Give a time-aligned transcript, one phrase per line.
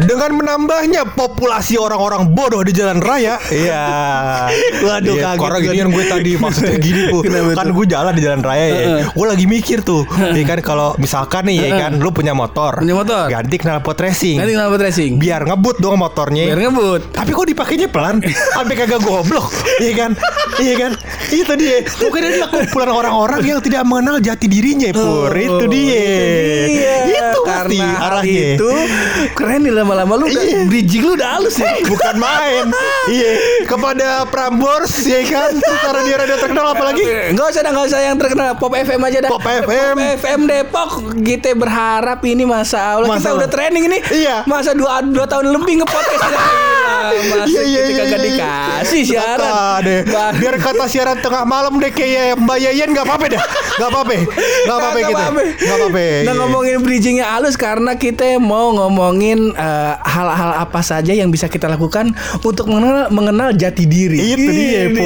[0.00, 3.84] Dengan menambahnya populasi orang-orang bodoh di jalan raya, iya.
[4.80, 5.78] Waduh, Iya, kaget Karena gua gini nih.
[5.78, 7.18] kan gue tadi maksudnya gini bu,
[7.52, 11.44] kan gue jalan di jalan raya ya, gue lagi mikir tuh, ya kan kalau misalkan
[11.44, 13.28] nih ya kan, lu punya motor, Punya motor.
[13.28, 15.12] ganti knalpot racing, Nanti kenapa racing?
[15.16, 17.00] biar ngebut dong motornya, Biar ngebut.
[17.12, 20.10] tapi kok dipakainya pelan, sampai kagak goblok, iya kan,
[20.56, 20.92] iya kan,
[21.28, 26.08] itu dia, mungkin adalah kumpulan orang-orang yang tidak mengenal jati dirinya, pur, itu dia,
[27.06, 28.48] itu pasti Karena hal arahnya.
[28.54, 28.70] itu
[29.32, 30.60] keren nih lama-lama lu udah Iya.
[30.66, 31.70] bridging lu udah halus ya.
[31.92, 32.64] bukan main
[33.06, 33.32] iya
[33.64, 38.16] kepada Prambors ya kan secara dia radio terkenal apalagi Enggak usah dah, enggak usah yang
[38.16, 39.30] terkenal Pop FM aja dah.
[39.30, 39.94] Pop FM.
[39.94, 40.90] Pop FM Depok.
[41.20, 43.50] Kita berharap ini masa Allah kita Masa udah Allah.
[43.50, 43.98] training ini.
[44.02, 44.36] Iya.
[44.44, 46.22] Masa dua, dua tahun lebih nge-podcast.
[47.10, 48.26] Masa Iya, iya, kita iya, kagak iya.
[48.26, 49.80] dikasih siaran.
[49.82, 50.00] Deh.
[50.36, 53.42] Biar kata siaran tengah malam deh kayak Mbak Yayan nggak apa-apa dah
[53.76, 56.32] nggak apa-apa nggak apa-apa gitu nggak apa-apa Nah iya.
[56.34, 62.12] ngomongin bridgingnya halus karena kita mau ngomongin eh, hal-hal apa saja yang bisa kita lakukan
[62.44, 64.18] untuk mengenal mengenal jati diri.
[64.34, 64.96] itu dia Ini.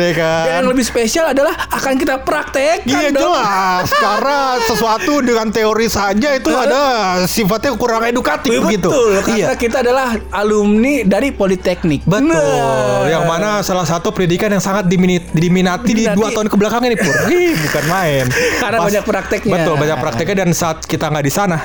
[0.00, 3.22] Ya Dan kan yang lebih spesial adalah akan kita praktekkan Iya dong.
[3.22, 6.82] jelas karena sesuatu dengan teori saja itu ada
[7.24, 8.88] sifatnya kurang edukatif Iya, begitu.
[8.88, 9.48] Betul, karena Iya.
[9.54, 12.02] kita adalah alumni dari Politeknik.
[12.02, 12.28] Betul.
[12.28, 13.06] Nah.
[13.06, 16.96] Yang mana salah satu pendidikan yang sangat diminati, diminati di dua tahun ke belakang ini
[16.96, 17.14] pur.
[17.30, 18.24] Ih, bukan main.
[18.58, 19.52] Karena banyak prakteknya.
[19.54, 21.56] Betul, banyak prakteknya dan saat kita nggak di sana,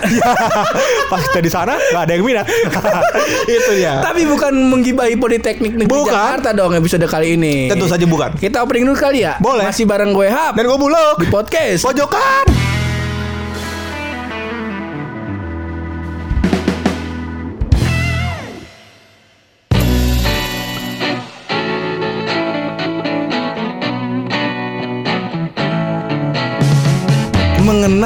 [1.12, 2.46] pas kita di sana nggak ada yang minat.
[3.46, 4.00] Itu ya.
[4.02, 6.12] Tapi bukan menggibahi Politeknik Negeri Bukan.
[6.12, 7.68] Jakarta dong episode kali ini.
[7.68, 8.23] Tentu saja bukan.
[8.38, 9.36] Kita opening dulu kali ya.
[9.44, 9.68] Boleh.
[9.68, 11.16] Masih bareng gue Hap Dan gue bulog.
[11.20, 11.84] di podcast.
[11.84, 12.53] Pojokan.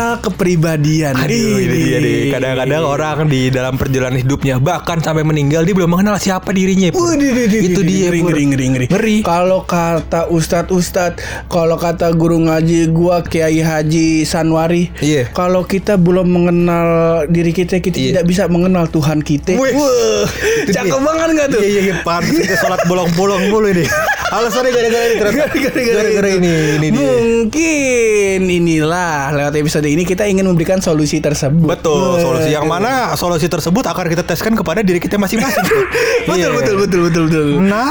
[0.08, 1.14] Mengenal kepribadian.
[1.20, 2.32] Aduh, ini dia deh.
[2.32, 6.96] Kadang-kadang orang di dalam perjalanan hidupnya bahkan sampai meninggal dia belum mengenal siapa dirinya.
[6.96, 7.12] Pur.
[7.20, 8.08] Itu dia.
[8.08, 8.86] ngeri, ngeri, ngeri, ngeri.
[8.88, 9.18] Ngeri.
[9.28, 11.20] Kalau kata ustadz ustadz,
[11.52, 15.28] kalau kata guru ngaji gua Kiai Haji Sanwari, Iya.
[15.36, 16.88] kalau kita belum mengenal
[17.28, 18.08] diri kita, kita Iya.
[18.16, 19.60] tidak bisa mengenal Tuhan kita.
[19.60, 19.76] Wih.
[20.72, 21.60] Cakep banget nggak tuh?
[21.60, 23.84] Iya iya iya pantas kita sholat bolong-bolong mulu ini.
[24.28, 25.20] Alasannya gara-gara ini.
[25.88, 27.00] Gara-gara ini ini dia.
[27.00, 31.64] Mungkin inilah lewat episode ini kita ingin memberikan solusi tersebut.
[31.70, 35.64] Betul, solusi yang mana solusi tersebut akan kita teskan kepada diri kita masing-masing.
[36.28, 36.52] betul, Iya.
[36.52, 37.48] betul betul betul betul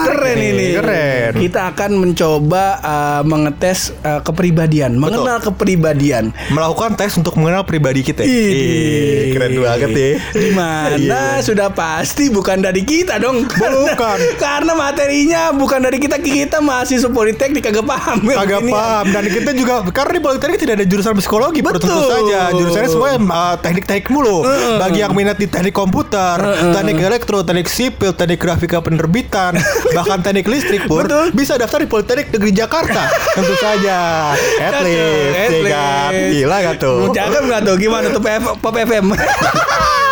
[0.06, 1.32] keren ini keren.
[1.36, 8.22] kita akan mencoba uh, mengetes uh, kepribadian mengenal kepribadian Melakukan tes untuk mengenal pribadi kita.
[8.22, 10.10] Ih, keren banget ya.
[10.32, 11.42] di mana Iya.
[11.42, 14.18] sudah pasti bukan dari kita dong Bukan.
[14.44, 18.72] karena materinya bukan dari kita kita mahasiswa politeknik kagak paham Agak Ini.
[18.72, 22.10] paham dan kita juga karena di politeknik tidak ada jurusan psikologi Bro, tentu Betul.
[22.10, 24.42] saja jurusannya semua uh, teknik-teknik mulu
[24.78, 26.38] bagi yang minat di teknik komputer
[26.74, 29.56] teknik elektro teknik sipil teknik grafika penerbitan
[29.96, 31.32] bahkan teknik listrik pur Betul.
[31.32, 33.98] bisa daftar di politeknik negeri Jakarta tentu saja
[34.58, 36.30] atlet Cocok, ya kan atlet.
[36.32, 39.06] gila gak tuh Cakep nggak tuh gimana tuh PF, Pop FM?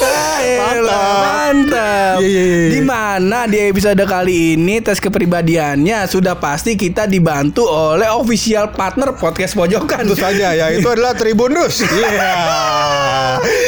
[0.00, 2.18] Mantap.
[2.20, 2.68] Iya, iya, iya.
[2.72, 9.12] Di mana di episode kali ini tes kepribadiannya sudah pasti kita dibantu oleh official partner
[9.16, 10.06] podcast pojokan.
[10.06, 11.82] Tentu saja ya itu adalah Tribunus.
[11.90, 12.32] Iya.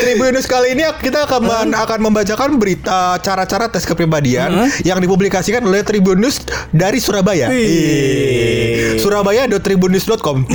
[0.02, 4.50] Tribunus kali ini kita akan akan membacakan berita cara-cara tes kepribadian
[4.88, 6.42] yang dipublikasikan oleh Tribunus
[6.72, 7.52] dari Surabaya.
[8.98, 10.48] Surabaya.tribunus.com.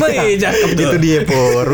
[0.74, 1.66] Itu dia pur.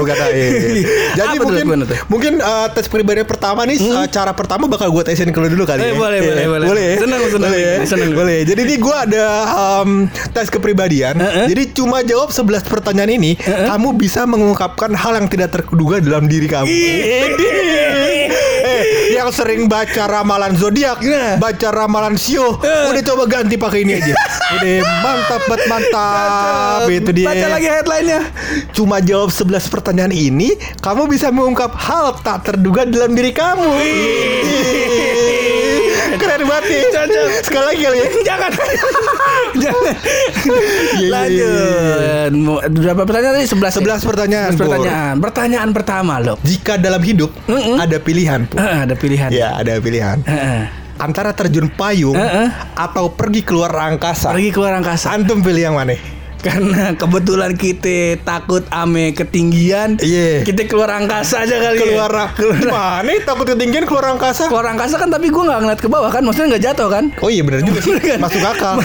[1.19, 1.66] Jadi Apa mungkin
[2.09, 5.64] mungkin uh, tes kepribadian pertama nih uh, cara pertama bakal gue tesin ke lu dulu
[5.64, 5.96] kali Eh, ya.
[5.96, 6.28] boleh, Iya.
[6.28, 6.68] boleh, boleh.
[6.68, 6.90] Boleh.
[6.98, 7.50] Senang, senang.
[7.50, 7.62] Boleh.
[7.62, 7.76] ya?
[7.86, 8.09] Senang.
[8.20, 8.40] Boleh.
[8.44, 9.90] Jadi ini gue ada um,
[10.30, 11.16] tes kepribadian.
[11.46, 16.46] Jadi cuma jawab 11 pertanyaan ini, kamu bisa mengungkapkan hal yang tidak terduga dalam diri
[16.46, 16.68] kamu.
[18.64, 18.84] eh,
[19.14, 21.00] yang sering baca ramalan zodiak,
[21.38, 24.14] baca ramalan sio, udah coba ganti pakai ini aja.
[24.54, 26.80] Udah mantap, bet mantap.
[26.88, 27.28] Itu dia.
[27.28, 28.22] Baca lagi headline-nya.
[28.72, 33.69] Cuma jawab 11 pertanyaan ini, kamu bisa mengungkap hal tak terduga dalam diri kamu.
[36.13, 36.81] Keren banget ya.
[36.94, 37.25] Cocok.
[37.41, 38.07] Sekali lagi kali ya.
[38.24, 38.51] Jangan.
[39.53, 39.94] Jangan.
[40.97, 42.31] iya, Lanjut.
[42.35, 43.47] Mau- Berapa pertanyaan tadi?
[43.47, 43.74] 11.
[43.75, 44.65] 11 pertanyaan, 11 Pur.
[44.68, 45.13] pertanyaan.
[45.19, 46.38] Pertanyaan pertama loh.
[46.41, 47.31] Jika dalam hidup
[47.75, 48.57] ada pilihan, Pur.
[48.57, 49.30] Eh, ada pilihan.
[49.30, 50.18] Ya, ada pilihan.
[50.24, 50.63] Eh, eh.
[50.94, 52.50] Antara terjun payung Eh, eh.
[52.74, 54.30] atau pergi keluar angkasa.
[54.31, 55.12] Pergi keluar angkasa.
[55.12, 55.97] Antum pilih yang mana?
[56.44, 59.95] Karena kebetulan kita takut ame ketinggian.
[59.98, 60.44] Iya.
[60.44, 61.80] Kita keluar angkasa aja kali.
[61.80, 62.25] Keluar ya.
[62.36, 62.60] keluar.
[62.60, 64.51] Gimana nih takut ketinggian keluar angkasa?
[64.51, 67.04] Keluar angkasa kan tapi gue nggak ngeliat ke bawah kan, maksudnya nggak jatuh kan?
[67.19, 67.95] Oh iya benar juga sih.
[68.19, 68.75] Masuk akal.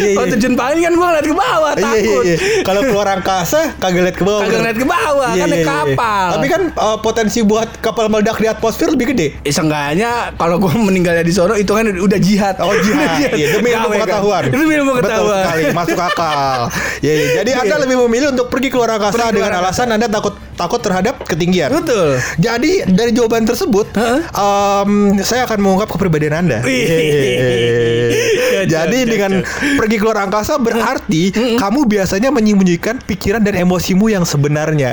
[0.00, 0.32] Iya, Kalau iya.
[0.32, 2.22] terjun payung kan gue ngeliat ke bawah, Iya, takut.
[2.22, 2.62] iya, iya.
[2.62, 4.40] Kalau keluar angkasa kagak lihat ke bawah.
[4.40, 4.60] Kagak bener.
[4.62, 6.26] ngeliat ke bawah, kan naik kapal.
[6.30, 9.26] Tapi kan uh, potensi buat kapal meledak di atmosfer lebih gede.
[9.42, 12.54] Eh, seenggaknya kalau gue meninggalnya di sono itu kan udah jihad.
[12.60, 13.98] Oh jihad, Udah iya, demi ilmu kan.
[13.98, 14.42] pengetahuan.
[14.46, 15.42] Demi ilmu Betul pengetahuan.
[15.42, 16.58] sekali, masuk akal.
[17.00, 17.26] Ya, ya.
[17.40, 17.82] Jadi Anda Iya.
[17.82, 19.82] lebih memilih untuk pergi keluar angkasa Pergi keluar dengan angkasa.
[19.82, 21.72] alasan Anda takut takut terhadap ketinggian.
[21.72, 22.20] Betul.
[22.36, 24.90] Jadi dari jawaban tersebut, em,
[25.22, 26.60] saya akan mengungkap kepribadian Anda.
[26.60, 26.84] Wih.
[26.84, 28.68] Yeay.
[28.68, 29.32] Jadi Cocok, dengan
[29.74, 34.92] pergi keluar angkasa berarti kamu biasanya menyembunyikan pikiran dan emosimu yang sebenarnya.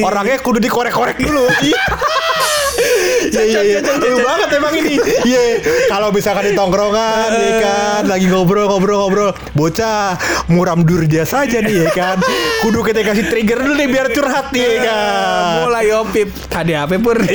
[0.00, 1.50] Orangnya kudu dikorek-korek dulu.
[3.34, 3.78] Iya iya iya.
[4.00, 4.94] Lu banget emang ini.
[5.24, 5.42] Iya.
[5.86, 10.14] Kalau misalkan di tongkrongan ya kan lagi ngobrol ngobrol ngobrol bocah
[10.46, 12.16] muram durja saja nih ya kan.
[12.60, 15.52] Kudu kita kasih trigger dulu nih biar curhat nih ya kan.
[15.64, 17.18] Mulai opip KDAP pur.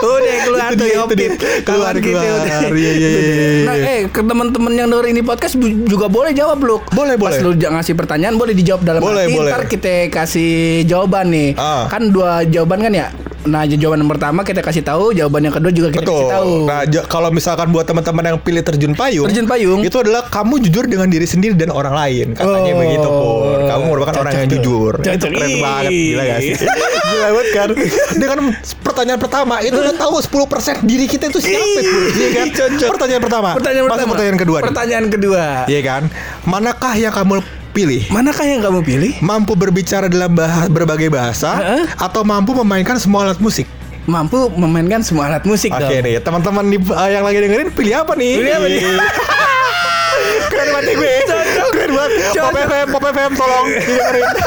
[0.00, 1.30] Udah keluar Itu tuh opip.
[1.62, 2.72] Keluar, kita keluar.
[2.72, 3.64] Iya, iya, iya, iya.
[3.64, 5.54] Nah, eh ke teman-teman yang denger ini podcast
[5.84, 6.80] juga boleh jawab lu.
[6.90, 7.40] Boleh, Pas boleh.
[7.42, 9.50] lu j- ngasih pertanyaan boleh dijawab dalam Boleh, arti boleh.
[9.50, 10.52] ntar kita kasih
[10.84, 11.48] jawaban nih.
[11.54, 11.84] Ah.
[11.86, 13.08] Kan dua jawaban kan ya.
[13.42, 16.12] Nah, jawaban yang pertama kita kasih tahu, jawaban yang kedua juga kita Betul.
[16.18, 16.52] kasih tahu.
[16.68, 19.80] Nah, kalau misalkan buat teman-teman yang pilih terjun payung, Terjun payung.
[19.80, 22.26] itu adalah kamu jujur dengan diri sendiri dan orang lain.
[22.34, 22.78] Katanya Oh.
[22.78, 23.58] begitu, Pur.
[23.64, 24.54] Kamu merupakan Cocok orang yang tuh.
[24.54, 24.92] jujur.
[24.98, 25.14] Cocok.
[25.14, 25.58] Itu keren Ih.
[25.58, 26.54] banget, gila gak sih?
[27.08, 27.68] gila banget kan?
[28.14, 28.38] Dengan
[28.82, 32.02] pertanyaan pertama itu udah tahu 10% diri kita itu siapa, Pur.
[32.12, 32.46] Iya kan?
[32.52, 32.88] Cocok.
[32.92, 33.48] Pertanyaan pertama.
[33.54, 34.12] Pertanyaan Masuk pertama.
[34.12, 34.58] pertanyaan kedua.
[34.62, 35.44] Pertanyaan kedua.
[35.64, 36.02] Iya kan?
[36.44, 37.40] Manakah yang kamu
[37.70, 38.02] pilih?
[38.10, 39.12] Manakah yang kamu pilih?
[39.20, 41.84] Mampu berbicara dalam bah- berbagai bahasa Heeh.
[41.96, 43.64] atau mampu memainkan semua alat musik?
[44.04, 46.02] Mampu memainkan semua alat musik Oke dong.
[46.02, 48.32] nih, teman-teman uh, yang lagi dengerin pilih apa nih?
[48.38, 48.80] Pilih apa nih?
[50.50, 51.14] Keren banget gue.
[51.24, 51.68] Cocok.
[51.72, 52.10] Keren banget.
[52.34, 52.54] Pop.
[52.56, 54.28] FM, Pop FM tolong didengerin.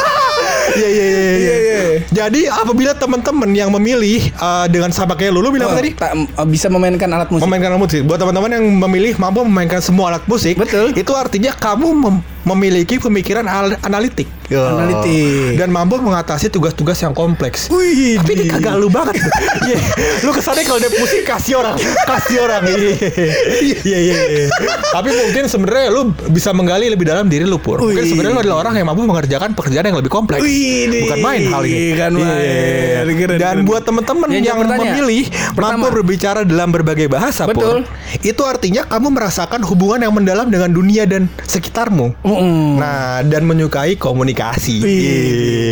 [0.73, 1.55] Iya iya iya iya.
[2.09, 5.93] Jadi apabila teman-teman yang memilih uh, dengan sama kayak lu, lu bilang Oh, tadi?
[5.93, 7.43] tak- uh, bisa memainkan alat musik.
[7.43, 8.01] Memainkan alat musik.
[8.03, 10.91] Buat teman-teman yang memilih mampu memainkan semua alat musik, Betul.
[10.93, 14.27] Itu artinya kamu mem- memiliki pemikiran al- analitik.
[14.45, 14.59] Ya.
[14.69, 15.55] Analitik.
[15.55, 17.71] Dan mampu mengatasi tugas-tugas yang kompleks.
[17.71, 19.15] Wih, Tapi ini kagak lu banget.
[19.63, 19.79] Iya.
[20.19, 22.61] Lu kesannya kalau dia pusing kasih orang, kasih orang.
[22.67, 22.99] Iya
[23.81, 24.17] iya iya.
[24.25, 24.47] iya.
[24.91, 27.79] Tapi mungkin sebenarnya lu bisa menggali lebih dalam diri lu pur.
[27.79, 30.43] Mungkin sebenarnya lu adalah orang yang mampu mengerjakan pekerjaan yang lebih kompleks.
[30.43, 31.07] Wih.
[31.07, 31.72] Bukan main hal ini.
[31.93, 32.23] Kan Iya.
[32.23, 33.05] main.
[33.13, 33.65] Keren, Dan keren.
[33.65, 34.93] buat teman-teman Ya, yang jawab pertanyaan.
[34.95, 35.23] memilih
[35.53, 35.71] Pertama.
[35.75, 37.83] mampu berbicara dalam berbagai bahasa Betul.
[37.83, 37.91] pur.
[38.21, 42.15] Itu artinya kamu merasakan hubungan yang mendalam dengan dunia dan sekitarmu.
[42.19, 42.77] Mm-mm.
[42.77, 44.79] Nah, dan menyukai komunikasi.
[44.79, 45.21] Iya.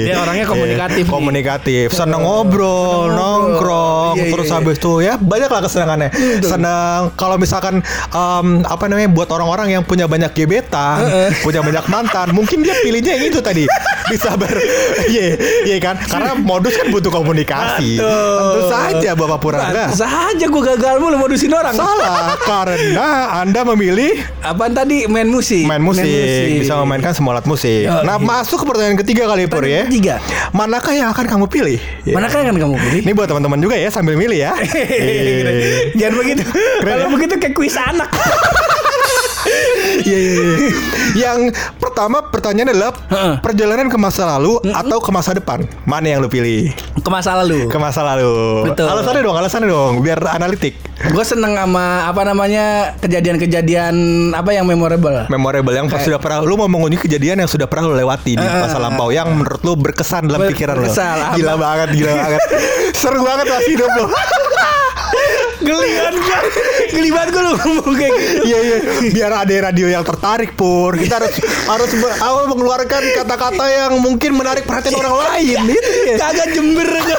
[0.04, 1.12] dia orangnya komunikatif nih.
[1.12, 4.56] Komunikatif, seneng ngobrol, Seneng nongkrong, Iya, iya, terus iya.
[4.56, 6.10] habis itu ya banyak lah kesenangannya.
[6.42, 11.00] Senang kalau misalkan em, apa namanya buat orang-orang yang punya banyak gebetan,
[11.42, 13.66] punya banyak mantan, mungkin dia pilihnya yang itu tadi.
[14.12, 14.52] Bisa ber
[15.04, 15.96] Iya, iya kan?
[15.98, 17.98] Karena modus kan butuh komunikasi.
[17.98, 18.38] Betul.
[18.38, 19.90] Tentu saja Bapak Purangga.
[19.90, 21.74] Pantes aja gue gagal mulu modusin orang.
[21.74, 25.66] Salah karena Anda memilih Apaan tadi main musik?
[25.66, 27.90] main musik, bisa memainkan semua alat musik.
[27.90, 28.26] Oh, nah, iya.
[28.26, 29.90] masuk ke pertanyaan ketiga kali Pur ya.
[29.90, 30.22] Ketiga.
[30.54, 31.80] Manakah yang akan kamu pilih?
[32.06, 32.14] Ya.
[32.14, 33.02] Manakah yang akan kamu pilih?
[33.10, 34.54] Ini buat teman-teman juga ya sambil milih ya.
[36.00, 36.44] Jangan begitu.
[36.86, 37.10] Kalau ya?
[37.10, 38.10] begitu kayak kuis anak.
[40.02, 40.70] Iya iya iya.
[41.12, 41.40] Yang
[41.78, 42.92] pertama pertanyaan adalah
[43.40, 45.68] perjalanan ke masa lalu atau ke masa depan.
[45.84, 46.72] Mana yang lu pilih?
[46.98, 47.68] Ke masa lalu.
[47.68, 48.66] Ke masa lalu.
[48.66, 48.88] Betul.
[48.88, 50.74] Alasannya dong, alasannya dong, biar analitik.
[51.02, 53.94] Gue seneng sama apa namanya kejadian-kejadian
[54.32, 55.26] apa yang memorable.
[55.28, 58.46] Memorable yang pas sudah pernah lu mau mengunjungi kejadian yang sudah pernah lu lewati di
[58.46, 60.90] masa lampau yang menurut lu berkesan dalam Ber- pikiran lu.
[61.38, 62.42] Gila banget, gila banget.
[63.02, 64.06] Seru banget lah hidup lu.
[65.62, 66.40] Geli kan gue
[66.92, 68.78] Geli banget gue lu ngomong kayak gitu Iya iya,
[69.14, 70.98] biar ada radio yang tertarik pur.
[70.98, 71.34] Kita harus
[71.70, 75.58] harus apa, mengeluarkan kata-kata yang mungkin menarik perhatian orang lain.
[75.70, 76.16] Itu dia.
[76.18, 77.16] Kagak jember aja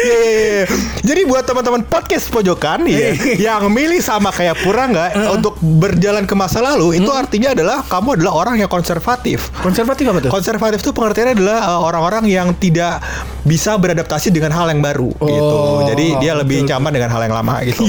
[0.00, 0.64] Iya, iya, iya.
[1.00, 3.14] Jadi buat teman-teman podcast pojokan ya,
[3.50, 8.20] yang milih sama kayak Pura nggak untuk berjalan ke masa lalu itu artinya adalah kamu
[8.20, 9.50] adalah orang yang konservatif.
[9.64, 10.30] Konservatif apa tuh?
[10.30, 13.02] Konservatif itu pengertiannya adalah uh, orang-orang yang tidak
[13.42, 15.56] bisa beradaptasi dengan hal yang baru gitu.
[15.56, 17.88] Oh, Jadi dia lebih betul, nyaman dengan hal yang lama gitu.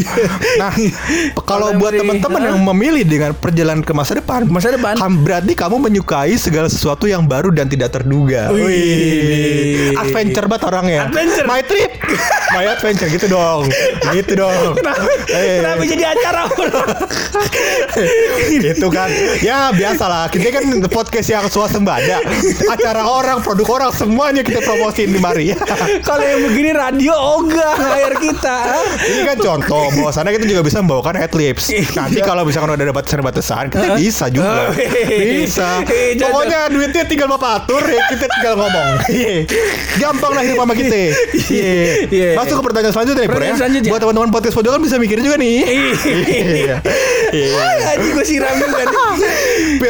[0.55, 0.71] nah,
[1.43, 4.95] Kalau buat teman-teman yang memilih dengan perjalanan ke masa depan, Masa depan?
[5.19, 8.47] berarti kamu menyukai segala sesuatu yang baru dan tidak terduga.
[8.49, 8.63] Wih.
[8.63, 10.99] Wih, adventure banget orangnya.
[11.11, 11.43] Adventure.
[11.43, 11.91] My trip,
[12.55, 13.67] my adventure gitu dong,
[14.15, 14.79] gitu dong.
[14.79, 15.59] Kenapa, Eh.
[15.59, 16.41] kenapa jadi acara
[18.51, 19.09] itu kan
[19.41, 22.21] ya biasalah kita kan podcast yang swasembada
[22.69, 25.51] acara orang produk orang semuanya kita promosiin di mari.
[26.01, 28.57] Kalau yang begini radio ogah air kita.
[29.01, 31.69] Ini kan contoh bahwasannya kita juga bisa membawakan adlibs.
[31.91, 34.69] Nanti kalau misalkan udah ada batasan-batasan, kita bisa juga.
[34.69, 35.43] Oh, hehehe.
[35.43, 35.81] Bisa.
[35.83, 38.89] Eh, jangan- Pokoknya duitnya tinggal bapak atur, ya kita tinggal ngomong.
[39.11, 39.35] Iya.
[39.97, 40.95] Gampang lah hidup sama kita.
[41.49, 41.83] Iya.
[42.07, 42.29] Iya.
[42.37, 43.53] Masuk ke pertanyaan selanjutnya Pur ya.
[43.55, 43.89] Selanjutnya.
[43.91, 45.57] Buat teman-teman podcast pojokan bisa mikir juga nih.
[45.61, 46.75] Iya.
[47.31, 47.63] Iya.
[47.89, 48.99] Anjing gue siram juga nih.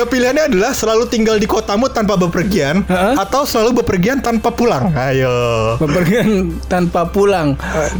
[0.02, 4.92] Pilihannya adalah selalu tinggal di kotamu tanpa bepergian atau selalu bepergian tanpa pulang.
[4.92, 5.32] Ayo.
[5.78, 6.28] Bepergian
[6.68, 7.56] tanpa pulang.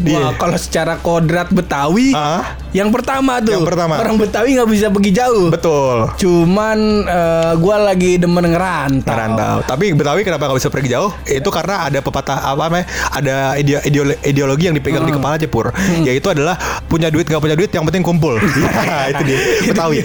[0.06, 3.52] Wah, kalau secara kodrat Betawi, Ah, yang pertama tuh.
[3.52, 3.94] Yang pertama.
[3.98, 5.48] Orang Betawi nggak bisa pergi jauh.
[5.50, 6.08] betul.
[6.16, 9.08] Cuman eh, gua lagi demen ngerantau.
[9.08, 9.56] Ngerantau.
[9.66, 11.12] Tapi Betawi kenapa nggak bisa pergi jauh?
[11.24, 12.86] Itu karena ada pepatah apa namanya?
[13.12, 15.70] Ada ide- ideolo- ideologi yang dipegang di kepala Jepur,
[16.02, 18.36] yaitu adalah punya duit nggak punya duit, yang penting kumpul.
[18.82, 20.00] Nah, itu dia Betawi.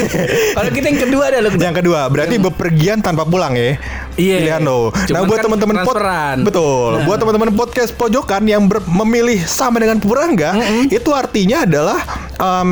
[0.56, 1.52] Kalau kita yang kedua ada loh.
[1.52, 3.76] yang kedua, berarti bepergian tanpa pulang ya.
[4.16, 4.36] Iya.
[4.40, 4.88] Pilihan lo.
[4.88, 6.36] Nah, buat kan teman-teman transferan.
[6.42, 6.90] betul.
[6.96, 7.04] Nah.
[7.04, 10.56] Buat teman-teman podcast pojokan yang ber- memilih sama dengan Purangga,
[10.86, 11.98] itu artinya adalah
[12.36, 12.70] em,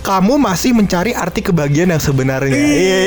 [0.00, 2.54] kamu masih mencari arti kebahagiaan yang sebenarnya.
[2.54, 2.98] Iya.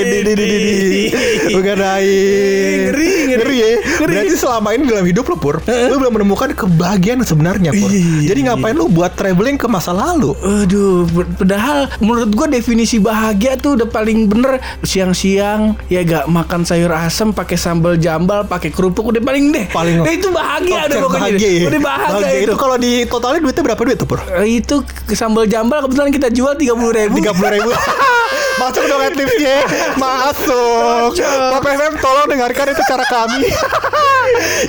[1.49, 2.77] Bukan lain.
[2.89, 3.55] Ngeri, ngeri.
[3.55, 3.69] ya.
[3.99, 7.89] Berarti selama ini dalam hidup lo Pur, lo belum menemukan kebahagiaan yang sebenarnya Pur.
[7.89, 8.29] Iya.
[8.29, 10.33] Jadi ngapain lo buat traveling ke masa lalu?
[10.39, 11.05] Aduh,
[11.35, 17.29] padahal menurut gua definisi bahagia tuh udah paling bener siang-siang ya gak makan sayur asem
[17.29, 19.65] pakai sambal jambal pakai kerupuk udah paling deh.
[19.69, 21.21] Paling- Nah, itu bahagia udah Konsep pokoknya.
[21.27, 21.63] bahagia ya.
[21.65, 22.45] Udah bahagia, Bahagia itu.
[22.45, 24.19] itu kalau di totalnya duitnya berapa duit tuh Pur?
[24.33, 24.75] Eh, itu
[25.11, 27.15] sambal jambal kebetulan kita jual tiga puluh ribu.
[27.21, 27.69] tiga puluh ribu.
[28.61, 29.63] Masuk dong adlibsnya
[29.95, 31.15] masuk.
[31.15, 33.47] Pop FM tolong dengarkan itu cara kami.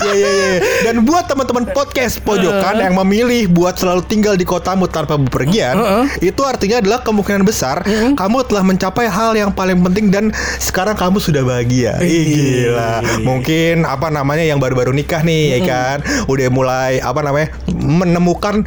[0.01, 0.51] Ya ya ya
[0.89, 5.77] dan buat teman-teman podcast pojokan yang memilih buat selalu tinggal di kotamu tanpa bepergian
[6.25, 7.85] itu artinya adalah kemungkinan besar
[8.17, 10.25] kamu telah mencapai hal yang paling penting dan
[10.57, 12.01] sekarang kamu sudah bahagia.
[12.01, 12.25] Ih,
[12.73, 13.05] gila.
[13.21, 15.97] Mungkin apa namanya yang baru-baru nikah nih ya kan?
[16.25, 18.65] Udah mulai apa namanya menemukan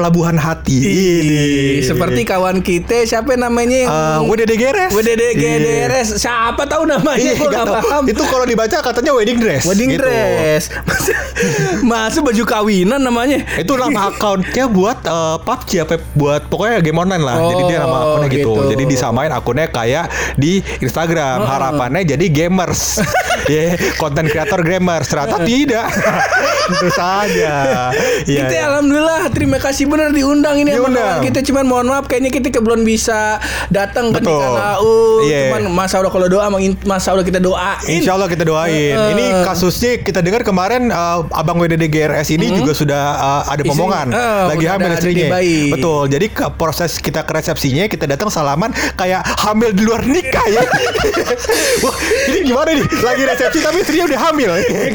[0.00, 1.42] pelabuhan hati ini
[1.82, 4.90] Seperti kawan kita siapa namanya yang Eh, WDD Geres.
[4.90, 5.58] WDD Iya.
[5.60, 7.84] GDRS siapa tahu namanya Iya, gua nggak nggak tahu.
[7.84, 8.02] paham.
[8.06, 9.64] Itu kalau dibaca katanya wedding dress.
[9.64, 10.00] Wedding gitu.
[10.00, 10.62] dress.
[11.82, 13.44] Masa baju kawinan namanya.
[13.56, 17.36] Itu nama accountnya buat eh, PUBG apa buat pokoknya game online lah.
[17.46, 18.52] jadi dia nama Oh, akunnya gitu.
[18.54, 18.62] gitu.
[18.70, 21.44] Jadi disamain akunnya kayak di Instagram.
[21.44, 22.80] Harapannya jadi gamers.
[23.50, 25.10] Ya, konten kreator gamers.
[25.10, 25.82] Ternyata tidak.
[26.70, 27.90] Tentu saja.
[28.22, 28.46] Iya.
[28.46, 28.62] kita iya.
[28.70, 31.20] alhamdulillah terima kasih benar diundang ini Diundang.
[31.20, 35.20] kita cuman mohon maaf kayaknya kita ke- belum bisa datang ke nikah lau.
[35.22, 35.50] Iya.
[35.50, 36.46] Cuman masa Allah kalau doa
[36.84, 37.82] masa Allah kita doain.
[37.90, 38.94] Insya Allah kita doain.
[38.94, 39.10] Eh.
[39.10, 44.06] Ini kasusnya kita dengar kemarin uh, Abang WDD GRS ini juga sudah uh, ada pemomongan,
[44.08, 45.28] eh, lagi udah hamil istrinya.
[45.70, 46.02] Betul.
[46.08, 50.62] Jadi ke proses kita ke resepsinya kita datang salaman kayak hamil di luar nikah ya.
[51.84, 51.94] Wah,
[52.28, 52.86] ini gimana nih?
[53.00, 54.50] Lagi resepsi tapi istrinya udah hamil.
[54.52, 54.88] Ya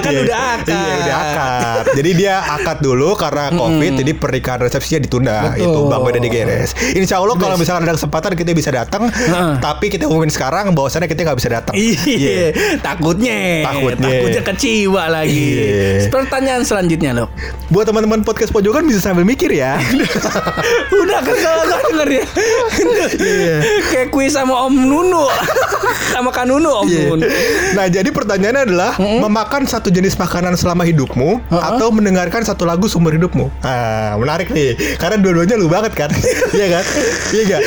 [0.00, 0.20] kan Iya.
[0.22, 0.66] udah akad.
[0.70, 1.84] Iya, udah akad.
[1.92, 5.36] Jadi dia akad dulu karena Covid, jadi pernikahan resepsinya ditunda.
[5.50, 5.64] Betul.
[5.64, 6.70] Itu Bang WDD GRS.
[6.94, 9.52] Insya Allah kalau misalkan ada kesempatan kita bisa datang, Heeh.
[9.58, 11.74] tapi kita umumin sekarang bahwasannya kita nggak bisa datang.
[11.74, 14.08] Iya, takutnya, Takutnya.
[14.12, 15.46] takutnya keciwa lagi.
[15.56, 16.12] Iya.
[16.12, 17.28] Pertanyaan selanjutnya loh.
[17.70, 19.80] Buat teman-teman podcast pojokan bisa sambil mikir ya.
[21.00, 21.58] Udah kesel
[21.90, 22.24] denger ya
[23.16, 23.56] Iya.
[23.88, 25.26] Kayak kuis sama Om Nunu
[26.10, 26.86] Sama Kak Nunu Om.
[26.86, 27.26] Nunu
[27.70, 33.14] Nah, jadi pertanyaannya adalah memakan satu jenis makanan selama hidupmu atau mendengarkan satu lagu seumur
[33.14, 33.46] hidupmu.
[33.62, 34.74] Ah, menarik nih.
[34.98, 36.10] Karena dua-duanya lu banget kan?
[36.50, 36.84] Iya kan?
[37.30, 37.62] Iya enggak?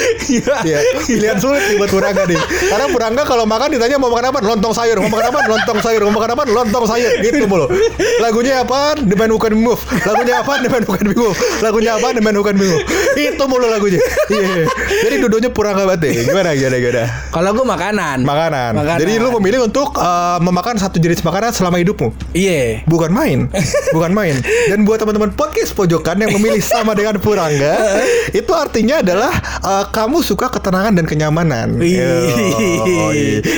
[0.68, 0.78] Iya.
[1.08, 2.36] Pilihan sulit nih buat Purangga nih.
[2.68, 4.40] Karena Purangga kalau makan ditanya mau makan apa?
[4.44, 5.00] Lontong sayur.
[5.00, 5.40] Mau makan apa?
[5.48, 6.02] Lontong sayur.
[6.10, 6.44] Mau makan apa?
[6.52, 7.12] Lontong sayur.
[7.24, 7.72] Gitu mulu.
[8.20, 9.00] Lagunya apa?
[9.00, 9.80] The Man Who Can Move.
[10.04, 10.60] Lagunya apa?
[10.60, 11.38] The Man Who Can Move.
[11.64, 12.08] Lagunya apa?
[12.12, 12.82] The Man Who Can Move.
[13.16, 14.04] Itu mulu lagunya.
[14.28, 14.68] Iya.
[15.08, 16.14] Jadi dua-duanya Purangga banget deh.
[16.28, 17.04] Gimana gimana gimana?
[17.32, 18.72] Kalau gue makanan Makanan.
[19.00, 22.12] Jadi lu memilih untuk uh, memakan satu jenis makanan selama hidupmu.
[22.34, 23.48] Iya Bukan main,
[23.96, 24.36] bukan main.
[24.70, 28.02] Dan buat teman-teman podcast pojokan yang memilih sama dengan Purangga,
[28.40, 31.78] itu artinya adalah uh, kamu suka ketenangan dan kenyamanan.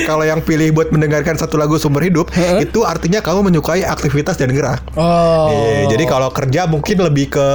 [0.05, 2.29] Kalau yang pilih buat mendengarkan satu lagu sumber hidup,
[2.61, 4.83] itu artinya kamu menyukai aktivitas dan gerak.
[4.99, 5.49] Oh.
[5.51, 7.47] Iya, jadi kalau kerja mungkin lebih ke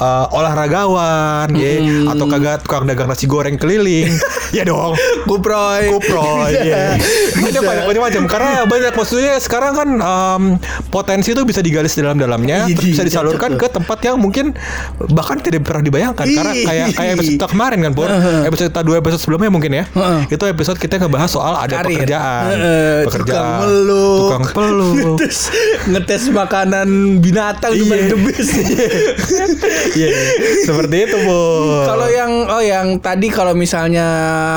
[0.00, 1.72] uh, olahragawan, ya,
[2.10, 4.10] atau kagak tukang dagang nasi goreng keliling,
[4.56, 4.98] ya dong.
[5.26, 5.90] Kuproy.
[5.90, 6.96] Kupro iya.
[7.36, 10.42] Banyak banyak banyak macam karena banyak maksudnya sekarang kan em,
[10.90, 14.55] potensi itu bisa digali dalam-dalamnya Iya, bisa iya, disalurkan ke tempat yang mungkin
[15.08, 16.26] bahkan tidak pernah dibayangkan.
[16.26, 16.64] Karena Iya.
[16.64, 18.08] kayak kayak episode kita kemarin kan Pur
[18.42, 19.84] episode kita dua episode sebelumnya mungkin ya.
[20.26, 22.02] Itu episode kita ngebahas soal ada Karir.
[22.02, 22.44] pekerjaan.
[22.48, 23.36] Heeh, pekerjaan.
[23.36, 24.94] Tukang peluk tukang peluk.
[25.16, 25.38] Ngetes,
[25.86, 27.84] ngetes makanan binatang Iya.
[27.96, 28.06] iya.
[28.06, 28.52] the best
[29.92, 30.08] Iya,
[30.62, 31.40] seperti itu bu
[31.84, 34.06] Kalau yang oh yang tadi kalau misalnya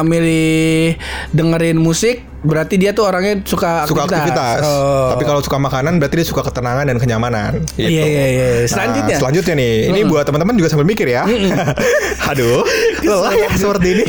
[0.04, 0.96] milih
[1.32, 3.92] dengerin musik Berarti dia tuh orangnya suka aktivitas.
[3.92, 4.60] suka aktivitas.
[4.64, 5.10] Oh.
[5.12, 7.52] Tapi kalau suka makanan berarti dia suka ketenangan dan kenyamanan.
[7.76, 7.92] Gitu.
[7.92, 8.48] Iya iya iya.
[8.64, 9.16] Selanjutnya.
[9.16, 11.28] Nah, selanjutnya nih, ini buat teman-teman juga sambil mikir ya.
[12.32, 12.64] Aduh,
[13.08, 14.06] lelah ya seperti ini.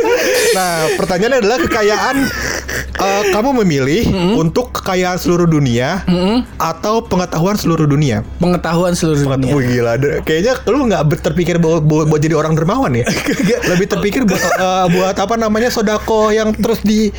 [0.56, 2.16] nah, pertanyaannya adalah kekayaan
[2.96, 4.02] eh, kamu memilih
[4.40, 6.00] untuk kekayaan seluruh dunia
[6.56, 8.24] atau pengetahuan seluruh dunia.
[8.40, 9.52] Pengetahuan seluruh dunia.
[9.52, 13.04] Wih gila, kayaknya lu nggak terpikir buat, buat, buat jadi orang dermawan ya?
[13.68, 17.12] Lebih terpikir buat eh, buat apa namanya sodako yang terus di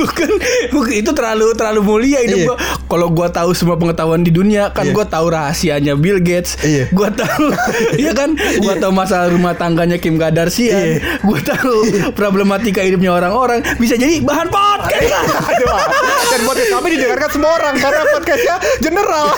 [0.00, 0.30] bukan,
[0.70, 2.46] bukan itu terlalu terlalu mulia hidup Iya.
[2.46, 2.56] gua.
[2.86, 4.92] Kalau gua tahu semua pengetahuan di dunia, kan Iya.
[4.92, 6.56] gua tahu rahasianya Bill Gates.
[6.60, 6.88] Iya.
[6.90, 7.50] Gua tahu,
[8.00, 8.32] iya kan?
[8.58, 8.80] Gua Iya.
[8.80, 10.72] tahu masalah rumah tangganya Kim Kardashian.
[10.96, 11.20] Iya.
[11.20, 11.76] Gua tahu
[12.12, 13.60] problematika hidupnya orang-orang.
[13.76, 15.28] Bisa jadi bahan podcast.
[15.48, 15.80] Aduh,
[16.28, 19.26] dan podcast kami didengarkan semua orang karena podcastnya general.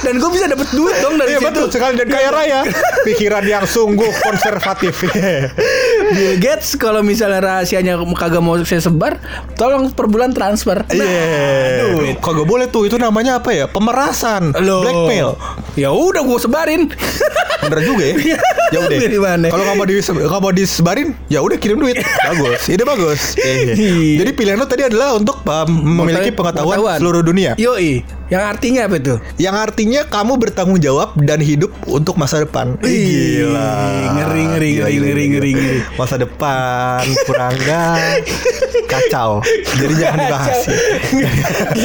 [0.00, 1.48] Dan gue bisa dapet duit dong dari Iya situ.
[1.48, 2.60] betul sekali dan kaya raya.
[3.06, 5.04] Pikiran yang sungguh konservatif.
[6.10, 9.16] Bill Gates kalau misalnya rahasianya kagak mau saya sebar,
[9.60, 10.88] tolong per bulan transfer.
[10.88, 11.92] Nah, Iya.
[11.92, 12.16] duit.
[12.16, 13.68] Kagak boleh tuh itu namanya apa ya?
[13.68, 14.80] Pemerasan, Loh.
[14.80, 15.36] blackmail.
[15.76, 16.88] Ya udah gue sebarin.
[17.62, 18.40] Bener juga ya.
[18.72, 19.52] Ya udah.
[19.52, 22.00] Kalau kamu di kamu disebarin, ya udah kirim duit.
[22.32, 22.72] Bagus.
[22.72, 23.36] Ide bagus.
[23.36, 23.76] Iya.
[24.24, 27.52] Jadi pilihan lo tadi adalah untuk uh, memiliki pengetahuan, seluruh dunia.
[27.60, 28.00] Yoi.
[28.30, 29.14] Yang artinya apa itu?
[29.42, 32.78] Yang artinya kamu bertanggung jawab dan hidup untuk masa depan.
[32.80, 33.10] Ih, Ih,
[33.42, 33.74] Gila.
[34.14, 34.94] ngeri, ngeri, ngeri,
[35.26, 35.78] ngeri, ngeri.
[35.98, 37.98] Masa depan Purangga
[38.90, 39.30] kacau.
[39.78, 40.58] Jadi jangan dibahas.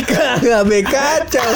[0.05, 1.49] Kagak be kacau.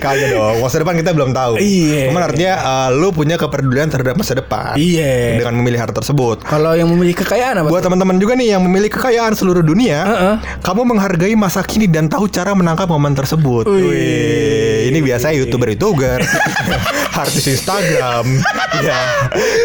[0.00, 0.56] Kagak dong.
[0.58, 1.60] Masa depan kita belum tahu.
[1.60, 2.08] Iya.
[2.08, 4.74] Cuman artinya uh, lu punya kepedulian terhadap masa depan.
[4.74, 5.38] Iya.
[5.38, 6.42] Dengan memilih hal tersebut.
[6.42, 7.68] Kalau yang memiliki kekayaan apa?
[7.68, 10.34] Buat teman-teman juga nih yang memiliki kekayaan seluruh dunia, Heeh.
[10.62, 13.68] kamu menghargai masa kini dan tahu cara menangkap momen tersebut.
[13.68, 14.88] Wih.
[14.88, 16.20] Ini biasa youtuber-youtuber,
[17.24, 18.26] artis Instagram,
[18.78, 18.98] ya,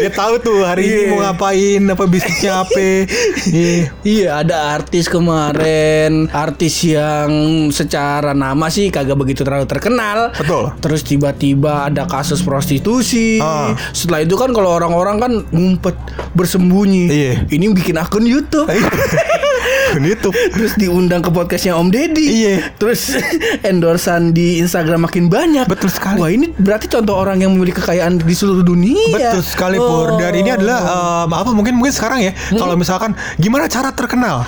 [0.00, 1.10] dia tahu tuh hari ini Iya.
[1.12, 2.78] mau ngapain, apa bisnisnya apa.
[3.50, 3.92] Iya.
[4.02, 4.56] Iya ada
[4.90, 7.30] artis kemarin Artis yang
[7.70, 10.74] secara nama sih kagak begitu terlalu terkenal Betul.
[10.82, 13.78] Terus tiba-tiba ada kasus prostitusi Ah.
[13.94, 15.94] Setelah itu kan kalau orang-orang kan ngumpet
[16.34, 17.32] bersembunyi Iya.
[17.54, 20.34] Ini bikin akun Youtube Akun YouTube.
[20.58, 22.74] Terus diundang ke podcastnya Om Deddy Iya.
[22.74, 23.14] Terus
[23.70, 26.18] endorsan di Instagram makin banyak Betul sekali.
[26.18, 30.18] Wah ini berarti contoh orang yang memiliki kekayaan di seluruh dunia Betul sekali Pur.
[30.18, 34.42] Dan ini adalah um, apa mungkin mungkin sekarang ya kalau misalkan gimana cara terkenal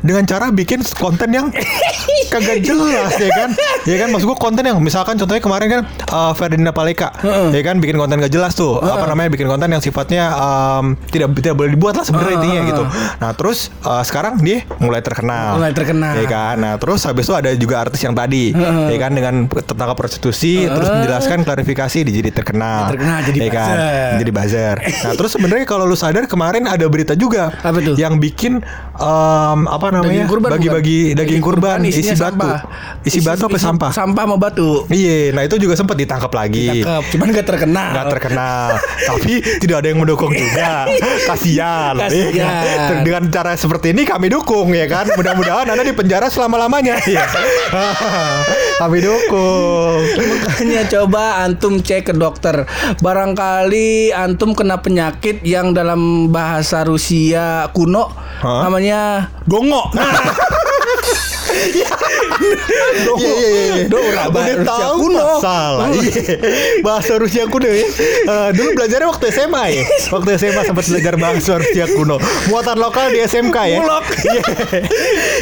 [0.00, 1.46] dengan cara bikin konten yang
[2.32, 3.50] kagak jelas ya kan?
[3.84, 4.08] Ya kan?
[4.08, 7.52] Maksud gua konten yang misalkan contohnya kemarin kan uh, Ferdinand Paleka Heeh.
[7.52, 7.76] ya kan?
[7.76, 8.78] Bikin konten gak jelas tuh.
[8.78, 9.28] Apa namanya?
[9.28, 12.82] Bikin konten yang sifatnya um, tidak tidak boleh dibuat lah sebenarnya Heeh, intinya gitu.
[13.18, 15.58] nah terus uh, sekarang dia mulai terkenal.
[15.58, 16.12] Mulai terkenal.
[16.14, 16.54] ya kan?
[16.56, 18.86] Nah terus habis itu ada juga artis yang tadi Heeh.
[18.92, 19.12] ya kan?
[19.12, 22.88] Dengan tertangkap prostitusi terus menjelaskan klarifikasi dia jadi terkenal.
[22.88, 23.74] Terkenal, jadi ya kan?
[23.76, 24.12] buzzer.
[24.18, 24.76] jadi buzzer.
[25.02, 27.98] Nah terus sebenarnya kalau lu sadar kemarin ada berita juga Apa tuh?
[27.98, 28.62] yang bikin
[28.96, 32.58] em, apa namanya Daging kurban bagi-bagi daging, kurban, isinya isi batu, sampah.
[33.06, 33.90] isi, batu apa sampah?
[33.90, 34.70] Sampah sama batu.
[34.88, 36.82] Iya, nah itu juga sempat ditangkap lagi.
[36.82, 37.90] Cakep, cuman gak terkenal.
[37.92, 38.68] Nggak terkenal,
[39.08, 40.86] tapi tidak ada yang mendukung juga.
[41.28, 42.62] Kasihan, ya Kasihan.
[42.62, 42.96] kan?
[43.04, 45.06] Dengan cara seperti ini kami dukung ya kan.
[45.14, 46.98] Mudah-mudahan anda di penjara selama lamanya.
[47.06, 47.26] Ya.
[48.82, 50.00] kami dukung.
[50.16, 52.64] Makanya coba antum cek ke dokter.
[53.00, 58.10] Barangkali antum kena penyakit yang dalam bahasa Rusia kuno
[58.42, 58.66] Hah?
[58.66, 59.86] namanya dongo.
[59.94, 60.50] Dongo.
[63.12, 63.74] Iya iya iya.
[63.86, 65.20] Lah, Udah bahasa Rusia kuno.
[65.22, 65.86] masalah.
[65.92, 66.36] Iya.
[66.86, 67.84] Bahasa Rusia kuno ya.
[67.84, 69.82] Eh, dulu belajarnya waktu SMA ya.
[70.10, 72.16] Waktu SMA sempat belajar bahasa Rusia kuno.
[72.48, 73.78] Muatan lokal di SMK ya.
[73.78, 74.04] Mulok.
[74.22, 74.42] Iya.